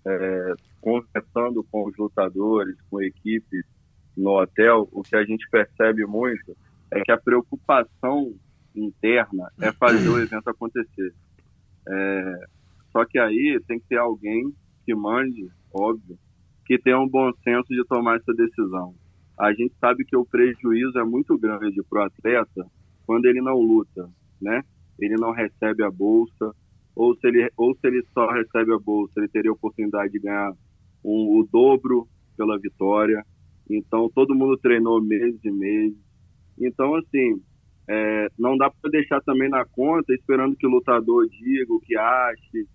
é, 0.06 0.54
conversando 0.80 1.62
com 1.71 1.87
os 1.87 1.97
lutadores, 1.97 2.76
com 2.88 3.02
equipes 3.02 3.64
no 4.16 4.40
hotel, 4.40 4.88
o 4.92 5.02
que 5.02 5.16
a 5.16 5.25
gente 5.25 5.47
percebe 5.50 6.06
muito 6.06 6.56
é 6.90 7.00
que 7.00 7.11
a 7.11 7.18
preocupação 7.18 8.33
interna 8.75 9.50
é 9.61 9.73
fazer 9.73 10.09
o 10.09 10.19
evento 10.23 10.49
acontecer. 10.49 11.14
É, 11.88 12.47
só 12.93 13.04
que 13.04 13.19
aí 13.19 13.61
tem 13.66 13.78
que 13.78 13.88
ter 13.88 13.99
alguém 13.99 14.52
que 14.85 14.95
mande, 14.95 15.49
óbvio, 15.73 16.19
que 16.66 16.78
tenha 16.78 16.99
um 16.99 17.09
bom 17.09 17.31
senso 17.43 17.69
de 17.69 17.85
tomar 17.87 18.16
essa 18.16 18.33
decisão. 18.33 18.95
A 19.38 19.52
gente 19.52 19.75
sabe 19.81 20.04
que 20.04 20.16
o 20.16 20.25
prejuízo 20.25 20.99
é 20.99 21.04
muito 21.04 21.37
grande 21.38 21.83
para 21.88 22.02
o 22.02 22.07
atleta 22.07 22.66
quando 23.07 23.26
ele 23.26 23.40
não 23.40 23.59
luta, 23.59 24.09
né? 24.40 24.62
ele 24.99 25.14
não 25.16 25.33
recebe 25.33 25.83
a 25.83 25.90
bolsa, 25.90 26.54
ou 26.95 27.14
se 27.16 27.26
ele, 27.26 27.50
ou 27.57 27.75
se 27.75 27.87
ele 27.87 28.02
só 28.12 28.31
recebe 28.31 28.73
a 28.73 28.78
bolsa, 28.78 29.12
ele 29.16 29.28
teria 29.28 29.50
a 29.50 29.54
oportunidade 29.54 30.12
de 30.12 30.21
ganhar 30.21 30.52
um, 31.04 31.38
o 31.38 31.49
dobro 31.50 32.07
pela 32.37 32.59
vitória. 32.59 33.25
Então, 33.69 34.09
todo 34.14 34.35
mundo 34.35 34.57
treinou 34.59 35.02
meses 35.02 35.40
e 35.45 35.50
meses. 35.50 35.99
Então, 36.59 36.95
assim, 36.95 37.43
é, 37.88 38.28
não 38.38 38.56
dá 38.56 38.70
para 38.70 38.90
deixar 38.90 39.20
também 39.22 39.48
na 39.48 39.64
conta 39.64 40.12
esperando 40.14 40.56
que 40.56 40.66
o 40.66 40.70
lutador 40.70 41.28
diga 41.28 41.72
o 41.72 41.80
que 41.80 41.96
ache. 41.96 42.66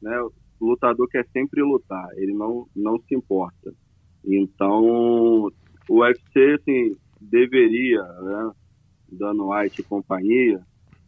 Né? 0.00 0.20
O 0.60 0.66
lutador 0.66 1.08
quer 1.08 1.26
sempre 1.32 1.62
lutar, 1.62 2.08
ele 2.16 2.32
não, 2.32 2.66
não 2.74 2.98
se 3.00 3.14
importa. 3.14 3.74
Então, 4.24 5.50
o 5.88 6.00
UFC, 6.00 6.58
assim, 6.60 6.96
deveria, 7.20 8.02
né, 8.02 8.52
dando 9.10 9.50
White 9.50 9.80
e 9.80 9.84
companhia, 9.84 10.60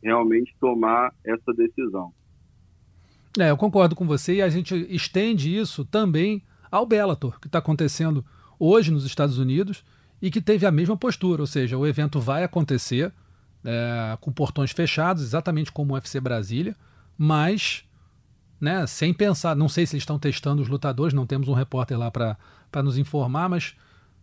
realmente 0.02 0.54
tomar 0.60 1.12
essa 1.24 1.52
decisão. 1.54 2.12
É, 3.38 3.50
eu 3.50 3.56
concordo 3.56 3.96
com 3.96 4.06
você 4.06 4.34
e 4.34 4.42
a 4.42 4.48
gente 4.48 4.74
estende 4.92 5.56
isso 5.56 5.84
também 5.84 6.42
ao 6.70 6.86
Bellator, 6.86 7.40
que 7.40 7.46
está 7.46 7.58
acontecendo 7.58 8.24
hoje 8.58 8.90
nos 8.90 9.04
Estados 9.04 9.38
Unidos 9.38 9.84
e 10.20 10.30
que 10.30 10.40
teve 10.40 10.66
a 10.66 10.70
mesma 10.70 10.96
postura, 10.96 11.42
ou 11.42 11.46
seja, 11.46 11.78
o 11.78 11.86
evento 11.86 12.20
vai 12.20 12.44
acontecer 12.44 13.12
é, 13.64 14.16
com 14.20 14.30
portões 14.30 14.70
fechados, 14.70 15.22
exatamente 15.22 15.72
como 15.72 15.92
o 15.92 15.94
UFC 15.94 16.20
Brasília, 16.20 16.76
mas 17.16 17.84
né, 18.60 18.86
sem 18.86 19.12
pensar, 19.12 19.56
não 19.56 19.68
sei 19.68 19.86
se 19.86 19.94
eles 19.94 20.02
estão 20.02 20.18
testando 20.18 20.62
os 20.62 20.68
lutadores, 20.68 21.14
não 21.14 21.26
temos 21.26 21.48
um 21.48 21.52
repórter 21.52 21.98
lá 21.98 22.10
para 22.10 22.82
nos 22.82 22.96
informar, 22.98 23.48
mas 23.48 23.74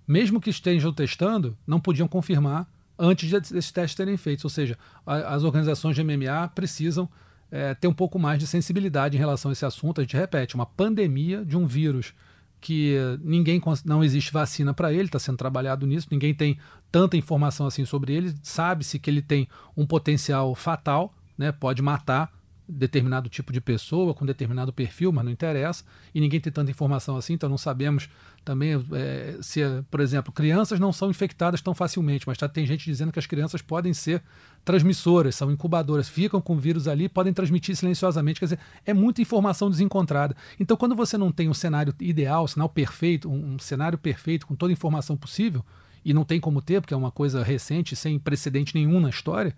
mesmo 0.08 0.42
que 0.42 0.50
estejam 0.50 0.92
testando, 0.92 1.58
não 1.66 1.80
podiam 1.80 2.08
confirmar 2.08 2.68
antes 2.98 3.30
desses 3.30 3.72
testes 3.72 3.96
serem 3.96 4.18
feitos. 4.18 4.44
Ou 4.44 4.50
seja, 4.50 4.78
a, 5.06 5.36
as 5.36 5.44
organizações 5.44 5.96
de 5.96 6.04
MMA 6.04 6.50
precisam 6.54 7.10
é, 7.52 7.74
ter 7.76 7.88
um 7.88 7.94
pouco 7.94 8.18
mais 8.18 8.40
de 8.40 8.48
sensibilidade 8.48 9.16
em 9.16 9.20
relação 9.20 9.50
a 9.50 9.54
esse 9.54 9.66
assunto. 9.66 10.02
A 10.02 10.04
gente 10.04 10.16
repete, 10.16 10.56
uma 10.56 10.66
pandemia 10.66 11.46
de 11.46 11.58
um 11.58 11.66
vírus 11.66 12.14
que 12.60 12.96
ninguém 13.24 13.60
não 13.84 14.04
existe 14.04 14.32
vacina 14.32 14.72
para 14.72 14.94
ele, 14.94 15.06
está 15.06 15.18
sendo 15.18 15.38
trabalhado 15.38 15.88
nisso, 15.88 16.08
ninguém 16.12 16.34
tem 16.34 16.60
tanta 16.92 17.16
informação 17.16 17.66
assim 17.66 17.86
sobre 17.86 18.14
ele, 18.14 18.34
sabe-se 18.44 19.00
que 19.00 19.10
ele 19.10 19.22
tem 19.22 19.48
um 19.78 19.86
potencial 19.86 20.54
fatal, 20.54 21.14
né, 21.38 21.52
pode 21.52 21.82
matar 21.82 22.32
determinado 22.72 23.28
tipo 23.30 23.52
de 23.52 23.60
pessoa, 23.60 24.14
com 24.14 24.26
determinado 24.26 24.72
perfil, 24.72 25.12
mas 25.12 25.26
não 25.26 25.32
interessa, 25.32 25.84
e 26.16 26.22
ninguém 26.22 26.40
tem 26.40 26.52
tanta 26.52 26.72
informação 26.72 27.18
assim, 27.18 27.34
então 27.34 27.50
não 27.50 27.58
sabemos 27.58 28.10
também 28.46 28.74
é, 28.94 29.38
se, 29.42 29.62
por 29.90 30.00
exemplo, 30.00 30.32
crianças 30.32 30.80
não 30.80 30.94
são 30.94 31.10
infectadas 31.10 31.62
tão 31.62 31.74
facilmente, 31.74 32.26
mas 32.28 32.38
tá, 32.38 32.48
tem 32.48 32.66
gente 32.66 32.86
dizendo 32.86 33.12
que 33.12 33.20
as 33.20 33.26
crianças 33.26 33.62
podem 33.62 33.94
ser 33.94 34.24
transmissoras, 34.64 35.36
são 35.36 35.52
incubadoras, 35.52 36.08
ficam 36.08 36.40
com 36.40 36.56
o 36.56 36.60
vírus 36.60 36.88
ali, 36.88 37.10
podem 37.10 37.34
transmitir 37.34 37.76
silenciosamente, 37.76 38.40
quer 38.40 38.46
dizer, 38.46 38.60
é 38.86 38.94
muita 38.94 39.22
informação 39.22 39.70
desencontrada. 39.70 40.36
Então, 40.60 40.78
quando 40.78 40.96
você 40.96 41.18
não 41.18 41.32
tem 41.32 41.50
um 41.50 41.54
cenário 41.54 41.94
ideal, 42.00 42.46
um 42.46 42.48
cenário 42.48 42.74
perfeito, 42.74 43.30
um, 43.30 43.56
um 43.56 43.60
cenário 43.60 43.98
perfeito 43.98 44.48
com 44.48 44.56
toda 44.56 44.72
a 44.72 44.74
informação 44.74 45.18
possível, 45.18 45.64
e 46.04 46.14
não 46.14 46.24
tem 46.24 46.40
como 46.40 46.62
ter, 46.62 46.82
porque 46.82 46.94
é 46.94 46.98
uma 46.98 47.12
coisa 47.12 47.44
recente, 47.44 47.96
sem 47.96 48.18
precedente 48.18 48.76
nenhum 48.76 49.00
na 49.00 49.10
história, 49.10 49.56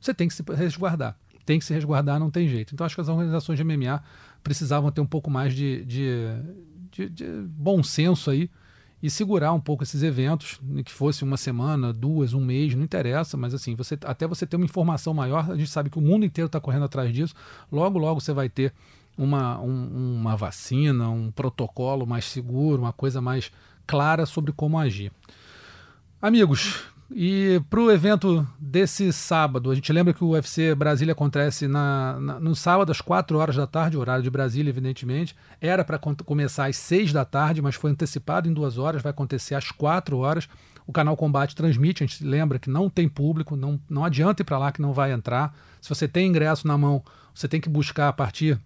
você 0.00 0.14
tem 0.14 0.28
que 0.28 0.34
se 0.34 0.42
resguardar 0.54 1.16
tem 1.50 1.58
que 1.58 1.64
se 1.64 1.74
resguardar, 1.74 2.20
não 2.20 2.30
tem 2.30 2.46
jeito. 2.46 2.74
Então 2.74 2.86
acho 2.86 2.94
que 2.94 3.00
as 3.00 3.08
organizações 3.08 3.58
de 3.58 3.64
MMA 3.64 4.00
precisavam 4.40 4.92
ter 4.92 5.00
um 5.00 5.06
pouco 5.06 5.28
mais 5.28 5.52
de, 5.52 5.84
de, 5.84 6.28
de, 6.92 7.08
de 7.08 7.24
bom 7.48 7.82
senso 7.82 8.30
aí 8.30 8.48
e 9.02 9.10
segurar 9.10 9.52
um 9.52 9.60
pouco 9.60 9.82
esses 9.82 10.02
eventos, 10.02 10.60
que 10.84 10.92
fosse 10.92 11.24
uma 11.24 11.36
semana, 11.36 11.92
duas, 11.92 12.34
um 12.34 12.44
mês, 12.44 12.74
não 12.74 12.84
interessa, 12.84 13.36
mas 13.36 13.52
assim, 13.52 13.74
você 13.74 13.98
até 14.04 14.28
você 14.28 14.46
ter 14.46 14.56
uma 14.56 14.64
informação 14.64 15.12
maior, 15.12 15.50
a 15.50 15.56
gente 15.56 15.70
sabe 15.70 15.90
que 15.90 15.98
o 15.98 16.02
mundo 16.02 16.24
inteiro 16.24 16.46
está 16.46 16.60
correndo 16.60 16.84
atrás 16.84 17.12
disso, 17.12 17.34
logo, 17.72 17.98
logo 17.98 18.20
você 18.20 18.32
vai 18.32 18.48
ter 18.48 18.72
uma, 19.16 19.58
um, 19.60 20.18
uma 20.20 20.36
vacina, 20.36 21.08
um 21.08 21.32
protocolo 21.32 22.06
mais 22.06 22.26
seguro, 22.26 22.82
uma 22.82 22.92
coisa 22.92 23.20
mais 23.20 23.50
clara 23.86 24.24
sobre 24.24 24.52
como 24.52 24.78
agir. 24.78 25.10
Amigos, 26.22 26.84
e 27.10 27.62
para 27.70 27.80
o 27.80 27.90
evento 27.90 28.46
desse 28.58 29.10
sábado, 29.10 29.70
a 29.70 29.74
gente 29.74 29.90
lembra 29.90 30.12
que 30.12 30.22
o 30.22 30.32
UFC 30.32 30.74
Brasília 30.74 31.12
acontece 31.12 31.66
na, 31.66 32.20
na, 32.20 32.38
no 32.38 32.54
sábado 32.54 32.92
às 32.92 33.00
4 33.00 33.38
horas 33.38 33.56
da 33.56 33.66
tarde, 33.66 33.96
horário 33.96 34.22
de 34.22 34.28
Brasília, 34.28 34.68
evidentemente. 34.68 35.34
Era 35.62 35.82
para 35.82 35.98
começar 35.98 36.66
às 36.66 36.76
6 36.76 37.14
da 37.14 37.24
tarde, 37.24 37.62
mas 37.62 37.74
foi 37.74 37.90
antecipado 37.90 38.50
em 38.50 38.52
duas 38.52 38.76
horas, 38.76 39.00
vai 39.00 39.08
acontecer 39.08 39.54
às 39.54 39.70
4 39.70 40.18
horas. 40.18 40.46
O 40.86 40.92
canal 40.92 41.16
Combate 41.16 41.56
transmite, 41.56 42.04
a 42.04 42.06
gente 42.06 42.22
lembra 42.22 42.58
que 42.58 42.68
não 42.68 42.90
tem 42.90 43.08
público, 43.08 43.56
não, 43.56 43.80
não 43.88 44.04
adianta 44.04 44.42
ir 44.42 44.44
para 44.44 44.58
lá 44.58 44.70
que 44.70 44.82
não 44.82 44.92
vai 44.92 45.12
entrar. 45.12 45.56
Se 45.80 45.88
você 45.88 46.06
tem 46.06 46.28
ingresso 46.28 46.68
na 46.68 46.76
mão, 46.76 47.02
você 47.34 47.48
tem 47.48 47.62
que 47.62 47.68
buscar 47.70 48.08
a 48.08 48.12
partir, 48.12 48.60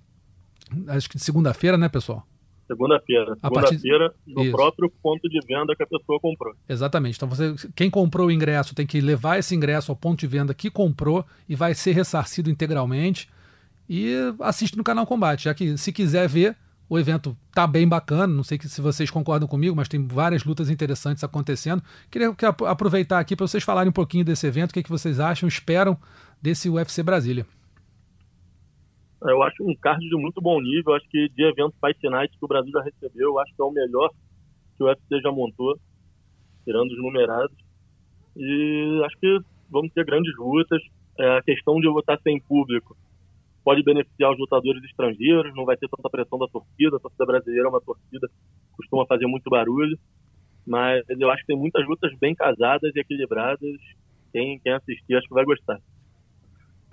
acho 0.88 1.08
que 1.08 1.16
de 1.16 1.22
segunda-feira, 1.22 1.78
né, 1.78 1.88
pessoal? 1.88 2.26
Segunda-feira. 2.66 3.36
Segunda-feira, 3.40 4.10
partir... 4.10 4.34
no 4.34 4.42
Isso. 4.42 4.52
próprio 4.52 4.92
ponto 5.02 5.28
de 5.28 5.40
venda 5.46 5.74
que 5.76 5.82
a 5.82 5.86
pessoa 5.86 6.18
comprou. 6.20 6.54
Exatamente. 6.68 7.16
Então, 7.16 7.28
você, 7.28 7.54
quem 7.74 7.90
comprou 7.90 8.28
o 8.28 8.30
ingresso 8.30 8.74
tem 8.74 8.86
que 8.86 9.00
levar 9.00 9.38
esse 9.38 9.54
ingresso 9.54 9.92
ao 9.92 9.96
ponto 9.96 10.20
de 10.20 10.26
venda 10.26 10.54
que 10.54 10.70
comprou 10.70 11.24
e 11.48 11.54
vai 11.54 11.74
ser 11.74 11.92
ressarcido 11.92 12.50
integralmente. 12.50 13.28
E 13.88 14.14
assiste 14.40 14.76
no 14.76 14.84
canal 14.84 15.06
Combate, 15.06 15.44
já 15.44 15.54
que 15.54 15.76
se 15.76 15.92
quiser 15.92 16.26
ver, 16.28 16.56
o 16.88 16.98
evento 16.98 17.36
tá 17.52 17.66
bem 17.66 17.86
bacana. 17.86 18.26
Não 18.26 18.44
sei 18.44 18.58
se 18.62 18.80
vocês 18.80 19.10
concordam 19.10 19.48
comigo, 19.48 19.76
mas 19.76 19.88
tem 19.88 20.06
várias 20.06 20.44
lutas 20.44 20.70
interessantes 20.70 21.22
acontecendo. 21.24 21.82
Queria 22.10 22.34
aproveitar 22.66 23.18
aqui 23.18 23.36
para 23.36 23.46
vocês 23.46 23.62
falarem 23.62 23.90
um 23.90 23.92
pouquinho 23.92 24.24
desse 24.24 24.46
evento, 24.46 24.70
o 24.70 24.74
que, 24.74 24.82
que 24.82 24.90
vocês 24.90 25.20
acham, 25.20 25.48
esperam 25.48 25.98
desse 26.40 26.68
UFC 26.68 27.02
Brasília. 27.02 27.46
Eu 29.24 29.42
acho 29.42 29.62
um 29.64 29.74
card 29.74 30.06
de 30.06 30.16
muito 30.16 30.40
bom 30.40 30.60
nível. 30.60 30.94
Acho 30.94 31.08
que 31.08 31.28
de 31.30 31.44
evento 31.44 31.74
Fight 31.80 31.98
Night 32.08 32.36
que 32.38 32.44
o 32.44 32.48
Brasil 32.48 32.70
já 32.70 32.82
recebeu, 32.82 33.38
acho 33.38 33.54
que 33.54 33.62
é 33.62 33.64
o 33.64 33.70
melhor 33.70 34.10
que 34.76 34.82
o 34.82 34.86
UFC 34.86 35.20
já 35.20 35.32
montou, 35.32 35.78
tirando 36.64 36.90
os 36.90 36.98
numerados. 36.98 37.56
E 38.36 39.00
acho 39.04 39.18
que 39.18 39.38
vamos 39.70 39.92
ter 39.92 40.04
grandes 40.04 40.36
lutas. 40.36 40.82
É, 41.18 41.38
a 41.38 41.42
questão 41.42 41.80
de 41.80 41.88
votar 41.88 42.20
sem 42.22 42.40
público 42.40 42.96
pode 43.64 43.82
beneficiar 43.82 44.32
os 44.32 44.38
lutadores 44.38 44.82
estrangeiros, 44.84 45.54
não 45.54 45.64
vai 45.64 45.76
ter 45.76 45.88
tanta 45.88 46.10
pressão 46.10 46.38
da 46.38 46.46
torcida. 46.48 46.96
A 46.96 47.00
torcida 47.00 47.24
brasileira 47.24 47.66
é 47.66 47.70
uma 47.70 47.80
torcida 47.80 48.28
que 48.28 48.76
costuma 48.76 49.06
fazer 49.06 49.26
muito 49.26 49.48
barulho. 49.48 49.98
Mas 50.66 51.02
eu 51.08 51.30
acho 51.30 51.42
que 51.42 51.48
tem 51.48 51.56
muitas 51.56 51.86
lutas 51.86 52.12
bem 52.18 52.34
casadas 52.34 52.94
e 52.94 53.00
equilibradas. 53.00 53.80
Quem, 54.32 54.58
quem 54.58 54.72
assistir, 54.72 55.14
acho 55.14 55.28
que 55.28 55.34
vai 55.34 55.44
gostar. 55.44 55.78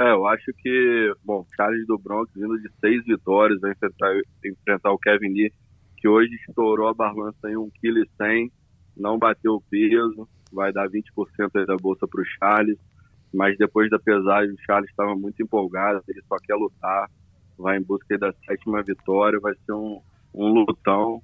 É, 0.01 0.13
eu 0.13 0.25
acho 0.25 0.51
que, 0.57 1.13
bom, 1.23 1.45
Charles 1.55 1.85
do 1.85 1.95
Bronx 1.95 2.31
vindo 2.35 2.59
de 2.59 2.67
seis 2.79 3.03
vitórias, 3.05 3.61
vai 3.61 3.71
enfrentar, 3.71 4.11
enfrentar 4.43 4.91
o 4.91 4.97
Kevin 4.97 5.31
Lee, 5.31 5.53
que 5.97 6.07
hoje 6.07 6.33
estourou 6.47 6.87
a 6.87 6.93
balança 6.93 7.47
em 7.47 7.53
1,1 7.53 7.69
kg, 7.79 8.51
não 8.97 9.19
bateu 9.19 9.53
o 9.53 9.61
peso, 9.61 10.27
vai 10.51 10.73
dar 10.73 10.89
20% 10.89 11.65
da 11.67 11.75
bolsa 11.75 12.07
para 12.07 12.19
o 12.19 12.25
Charles, 12.25 12.79
mas 13.31 13.55
depois 13.59 13.91
da 13.91 13.99
pesagem 13.99 14.55
o 14.55 14.61
Charles 14.65 14.89
estava 14.89 15.15
muito 15.15 15.39
empolgado, 15.43 16.03
ele 16.07 16.23
só 16.27 16.35
quer 16.37 16.55
lutar, 16.55 17.07
vai 17.55 17.77
em 17.77 17.83
busca 17.83 18.17
da 18.17 18.33
sétima 18.47 18.81
vitória, 18.81 19.39
vai 19.39 19.53
ser 19.53 19.73
um, 19.73 20.01
um 20.33 20.47
lutão, 20.47 21.21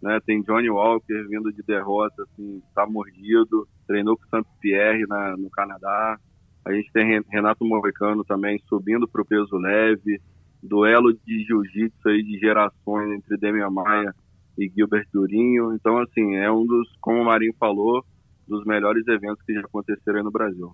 né? 0.00 0.20
Tem 0.24 0.40
Johnny 0.42 0.70
Walker 0.70 1.26
vindo 1.28 1.52
de 1.52 1.64
derrota, 1.64 2.22
assim, 2.22 2.62
tá 2.76 2.86
mordido, 2.86 3.66
treinou 3.88 4.16
com 4.16 4.22
o 4.22 4.28
Saint 4.28 4.46
Pierre 4.60 5.04
na, 5.08 5.36
no 5.36 5.50
Canadá, 5.50 6.16
a 6.64 6.72
gente 6.72 6.92
tem 6.92 7.22
Renato 7.28 7.64
Moicano 7.64 8.24
também 8.24 8.60
subindo 8.68 9.08
para 9.08 9.22
o 9.22 9.24
peso 9.24 9.56
leve. 9.56 10.20
Duelo 10.62 11.12
de 11.12 11.44
jiu-jitsu 11.44 12.08
aí 12.08 12.22
de 12.22 12.38
gerações 12.38 13.10
entre 13.12 13.38
Demian 13.38 13.70
Maia 13.70 14.14
e 14.58 14.68
Gilbert 14.68 15.06
Durinho. 15.12 15.74
Então, 15.74 15.98
assim, 15.98 16.36
é 16.36 16.50
um 16.50 16.66
dos, 16.66 16.88
como 17.00 17.20
o 17.20 17.24
Marinho 17.24 17.54
falou, 17.58 18.04
dos 18.46 18.64
melhores 18.64 19.06
eventos 19.08 19.42
que 19.44 19.54
já 19.54 19.60
aconteceram 19.60 20.18
aí 20.18 20.24
no 20.24 20.30
Brasil. 20.30 20.70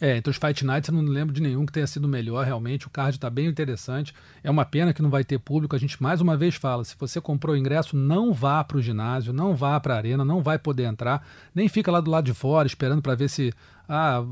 É, 0.00 0.16
entre 0.16 0.30
os 0.30 0.36
Fight 0.36 0.64
Nights 0.64 0.88
eu 0.88 0.94
não 0.94 1.02
lembro 1.02 1.34
de 1.34 1.42
nenhum 1.42 1.66
que 1.66 1.72
tenha 1.72 1.86
sido 1.86 2.06
melhor, 2.06 2.44
realmente. 2.46 2.86
O 2.86 2.90
card 2.90 3.16
está 3.16 3.28
bem 3.28 3.46
interessante. 3.46 4.14
É 4.44 4.50
uma 4.50 4.64
pena 4.64 4.94
que 4.94 5.02
não 5.02 5.10
vai 5.10 5.24
ter 5.24 5.38
público. 5.38 5.74
A 5.74 5.78
gente 5.78 6.00
mais 6.00 6.20
uma 6.20 6.36
vez 6.36 6.54
fala: 6.54 6.84
se 6.84 6.94
você 6.96 7.20
comprou 7.20 7.54
o 7.54 7.58
ingresso, 7.58 7.96
não 7.96 8.32
vá 8.32 8.62
para 8.62 8.76
o 8.76 8.82
ginásio, 8.82 9.32
não 9.32 9.56
vá 9.56 9.78
para 9.80 9.94
a 9.94 9.96
arena, 9.96 10.24
não 10.24 10.40
vai 10.40 10.58
poder 10.58 10.84
entrar, 10.84 11.26
nem 11.52 11.68
fica 11.68 11.90
lá 11.90 12.00
do 12.00 12.10
lado 12.10 12.24
de 12.24 12.34
fora 12.34 12.66
esperando 12.66 13.02
para 13.02 13.16
ver 13.16 13.28
se 13.28 13.52
ah, 13.88 14.22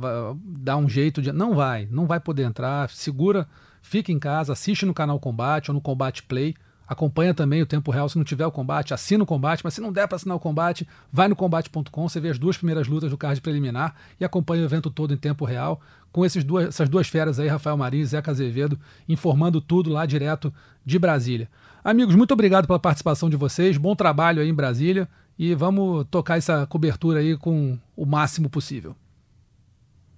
dá 0.45 0.77
um 0.77 0.89
jeito 0.89 1.21
de. 1.21 1.33
Não 1.33 1.55
vai, 1.55 1.89
não 1.91 2.07
vai 2.07 2.21
poder 2.21 2.45
entrar. 2.45 2.89
Segura, 2.91 3.49
fica 3.83 4.13
em 4.13 4.21
casa, 4.21 4.53
assiste 4.53 4.87
no 4.87 4.95
canal 4.95 5.19
Combate 5.19 5.71
ou 5.71 5.75
no 5.75 5.81
Combate 5.81 6.23
Play. 6.23 6.55
Acompanha 6.87 7.35
também 7.35 7.63
o 7.63 7.67
tempo 7.67 7.91
real. 7.91 8.09
Se 8.09 8.17
não 8.17 8.25
tiver 8.25 8.47
o 8.47 8.53
combate, 8.53 8.95
assina 8.95 9.25
o 9.25 9.27
combate. 9.27 9.63
Mas 9.65 9.75
se 9.75 9.81
não 9.81 9.93
der 9.93 10.07
para 10.07 10.17
assinar 10.17 10.37
o 10.37 10.41
combate, 10.41 10.87
vai 11.13 11.29
no 11.29 11.35
combate.com. 11.35 12.09
Você 12.09 12.21
vê 12.21 12.29
as 12.31 12.39
duas 12.39 12.57
primeiras 12.57 12.87
lutas 12.87 13.11
do 13.11 13.17
card 13.17 13.41
preliminar 13.41 13.95
e 14.21 14.25
acompanha 14.25 14.63
o 14.63 14.67
evento 14.67 14.91
todo 14.91 15.13
em 15.13 15.17
tempo 15.17 15.45
real. 15.45 15.81
Com 16.13 16.25
esses 16.25 16.45
duas, 16.45 16.69
essas 16.69 16.89
duas 16.89 17.09
feras 17.09 17.39
aí, 17.39 17.49
Rafael 17.49 17.77
Marinho 17.77 18.03
e 18.03 18.07
Zeca 18.07 18.31
Azevedo, 18.31 18.79
informando 19.09 19.61
tudo 19.61 19.91
lá 19.91 20.07
direto 20.07 20.53
de 20.85 20.99
Brasília. 20.99 21.49
Amigos, 21.85 22.15
muito 22.15 22.33
obrigado 22.33 22.67
pela 22.67 22.79
participação 22.79 23.29
de 23.29 23.37
vocês. 23.37 23.77
Bom 23.77 23.95
trabalho 23.95 24.41
aí 24.41 24.49
em 24.49 24.55
Brasília. 24.55 25.09
E 25.39 25.55
vamos 25.55 26.07
tocar 26.11 26.39
essa 26.39 26.67
cobertura 26.67 27.21
aí 27.21 27.37
com 27.37 27.79
o 27.95 28.07
máximo 28.07 28.49
possível. 28.49 28.97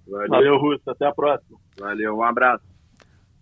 Valeu, 0.06 0.56
Russo. 0.58 0.88
Até 0.88 1.06
a 1.06 1.12
próxima. 1.12 1.58
Valeu, 1.78 2.16
um 2.16 2.22
abraço. 2.22 2.64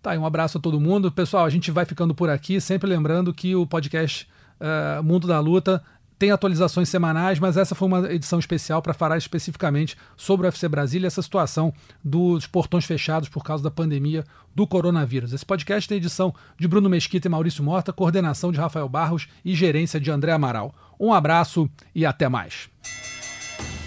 Tá, 0.07 0.17
um 0.17 0.25
abraço 0.25 0.57
a 0.57 0.61
todo 0.61 0.79
mundo. 0.79 1.11
Pessoal, 1.11 1.43
a 1.43 1.49
gente 1.49 1.69
vai 1.69 1.83
ficando 1.83 2.15
por 2.15 2.29
aqui, 2.29 2.61
sempre 2.61 2.89
lembrando 2.89 3.33
que 3.33 3.53
o 3.57 3.67
podcast 3.67 4.25
uh, 4.57 5.03
Mundo 5.03 5.27
da 5.27 5.37
Luta 5.41 5.83
tem 6.17 6.31
atualizações 6.31 6.87
semanais, 6.87 7.39
mas 7.39 7.57
essa 7.57 7.75
foi 7.75 7.89
uma 7.89 8.09
edição 8.13 8.39
especial 8.39 8.81
para 8.81 8.93
falar 8.93 9.17
especificamente 9.17 9.97
sobre 10.15 10.45
o 10.45 10.47
UFC 10.47 10.65
Brasília, 10.69 11.07
essa 11.07 11.21
situação 11.21 11.73
dos 12.01 12.47
portões 12.47 12.85
fechados 12.85 13.27
por 13.27 13.43
causa 13.43 13.61
da 13.61 13.69
pandemia 13.69 14.23
do 14.55 14.65
coronavírus. 14.65 15.33
Esse 15.33 15.45
podcast 15.45 15.89
tem 15.89 15.97
edição 15.97 16.33
de 16.57 16.69
Bruno 16.69 16.89
Mesquita 16.89 17.27
e 17.27 17.29
Maurício 17.29 17.61
Morta, 17.61 17.91
coordenação 17.91 18.49
de 18.49 18.59
Rafael 18.59 18.87
Barros 18.87 19.27
e 19.43 19.53
gerência 19.53 19.99
de 19.99 20.09
André 20.09 20.31
Amaral. 20.31 20.73
Um 20.97 21.11
abraço 21.11 21.69
e 21.93 22.05
até 22.05 22.29
mais. 22.29 22.69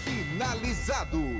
Finalizado. 0.05 1.40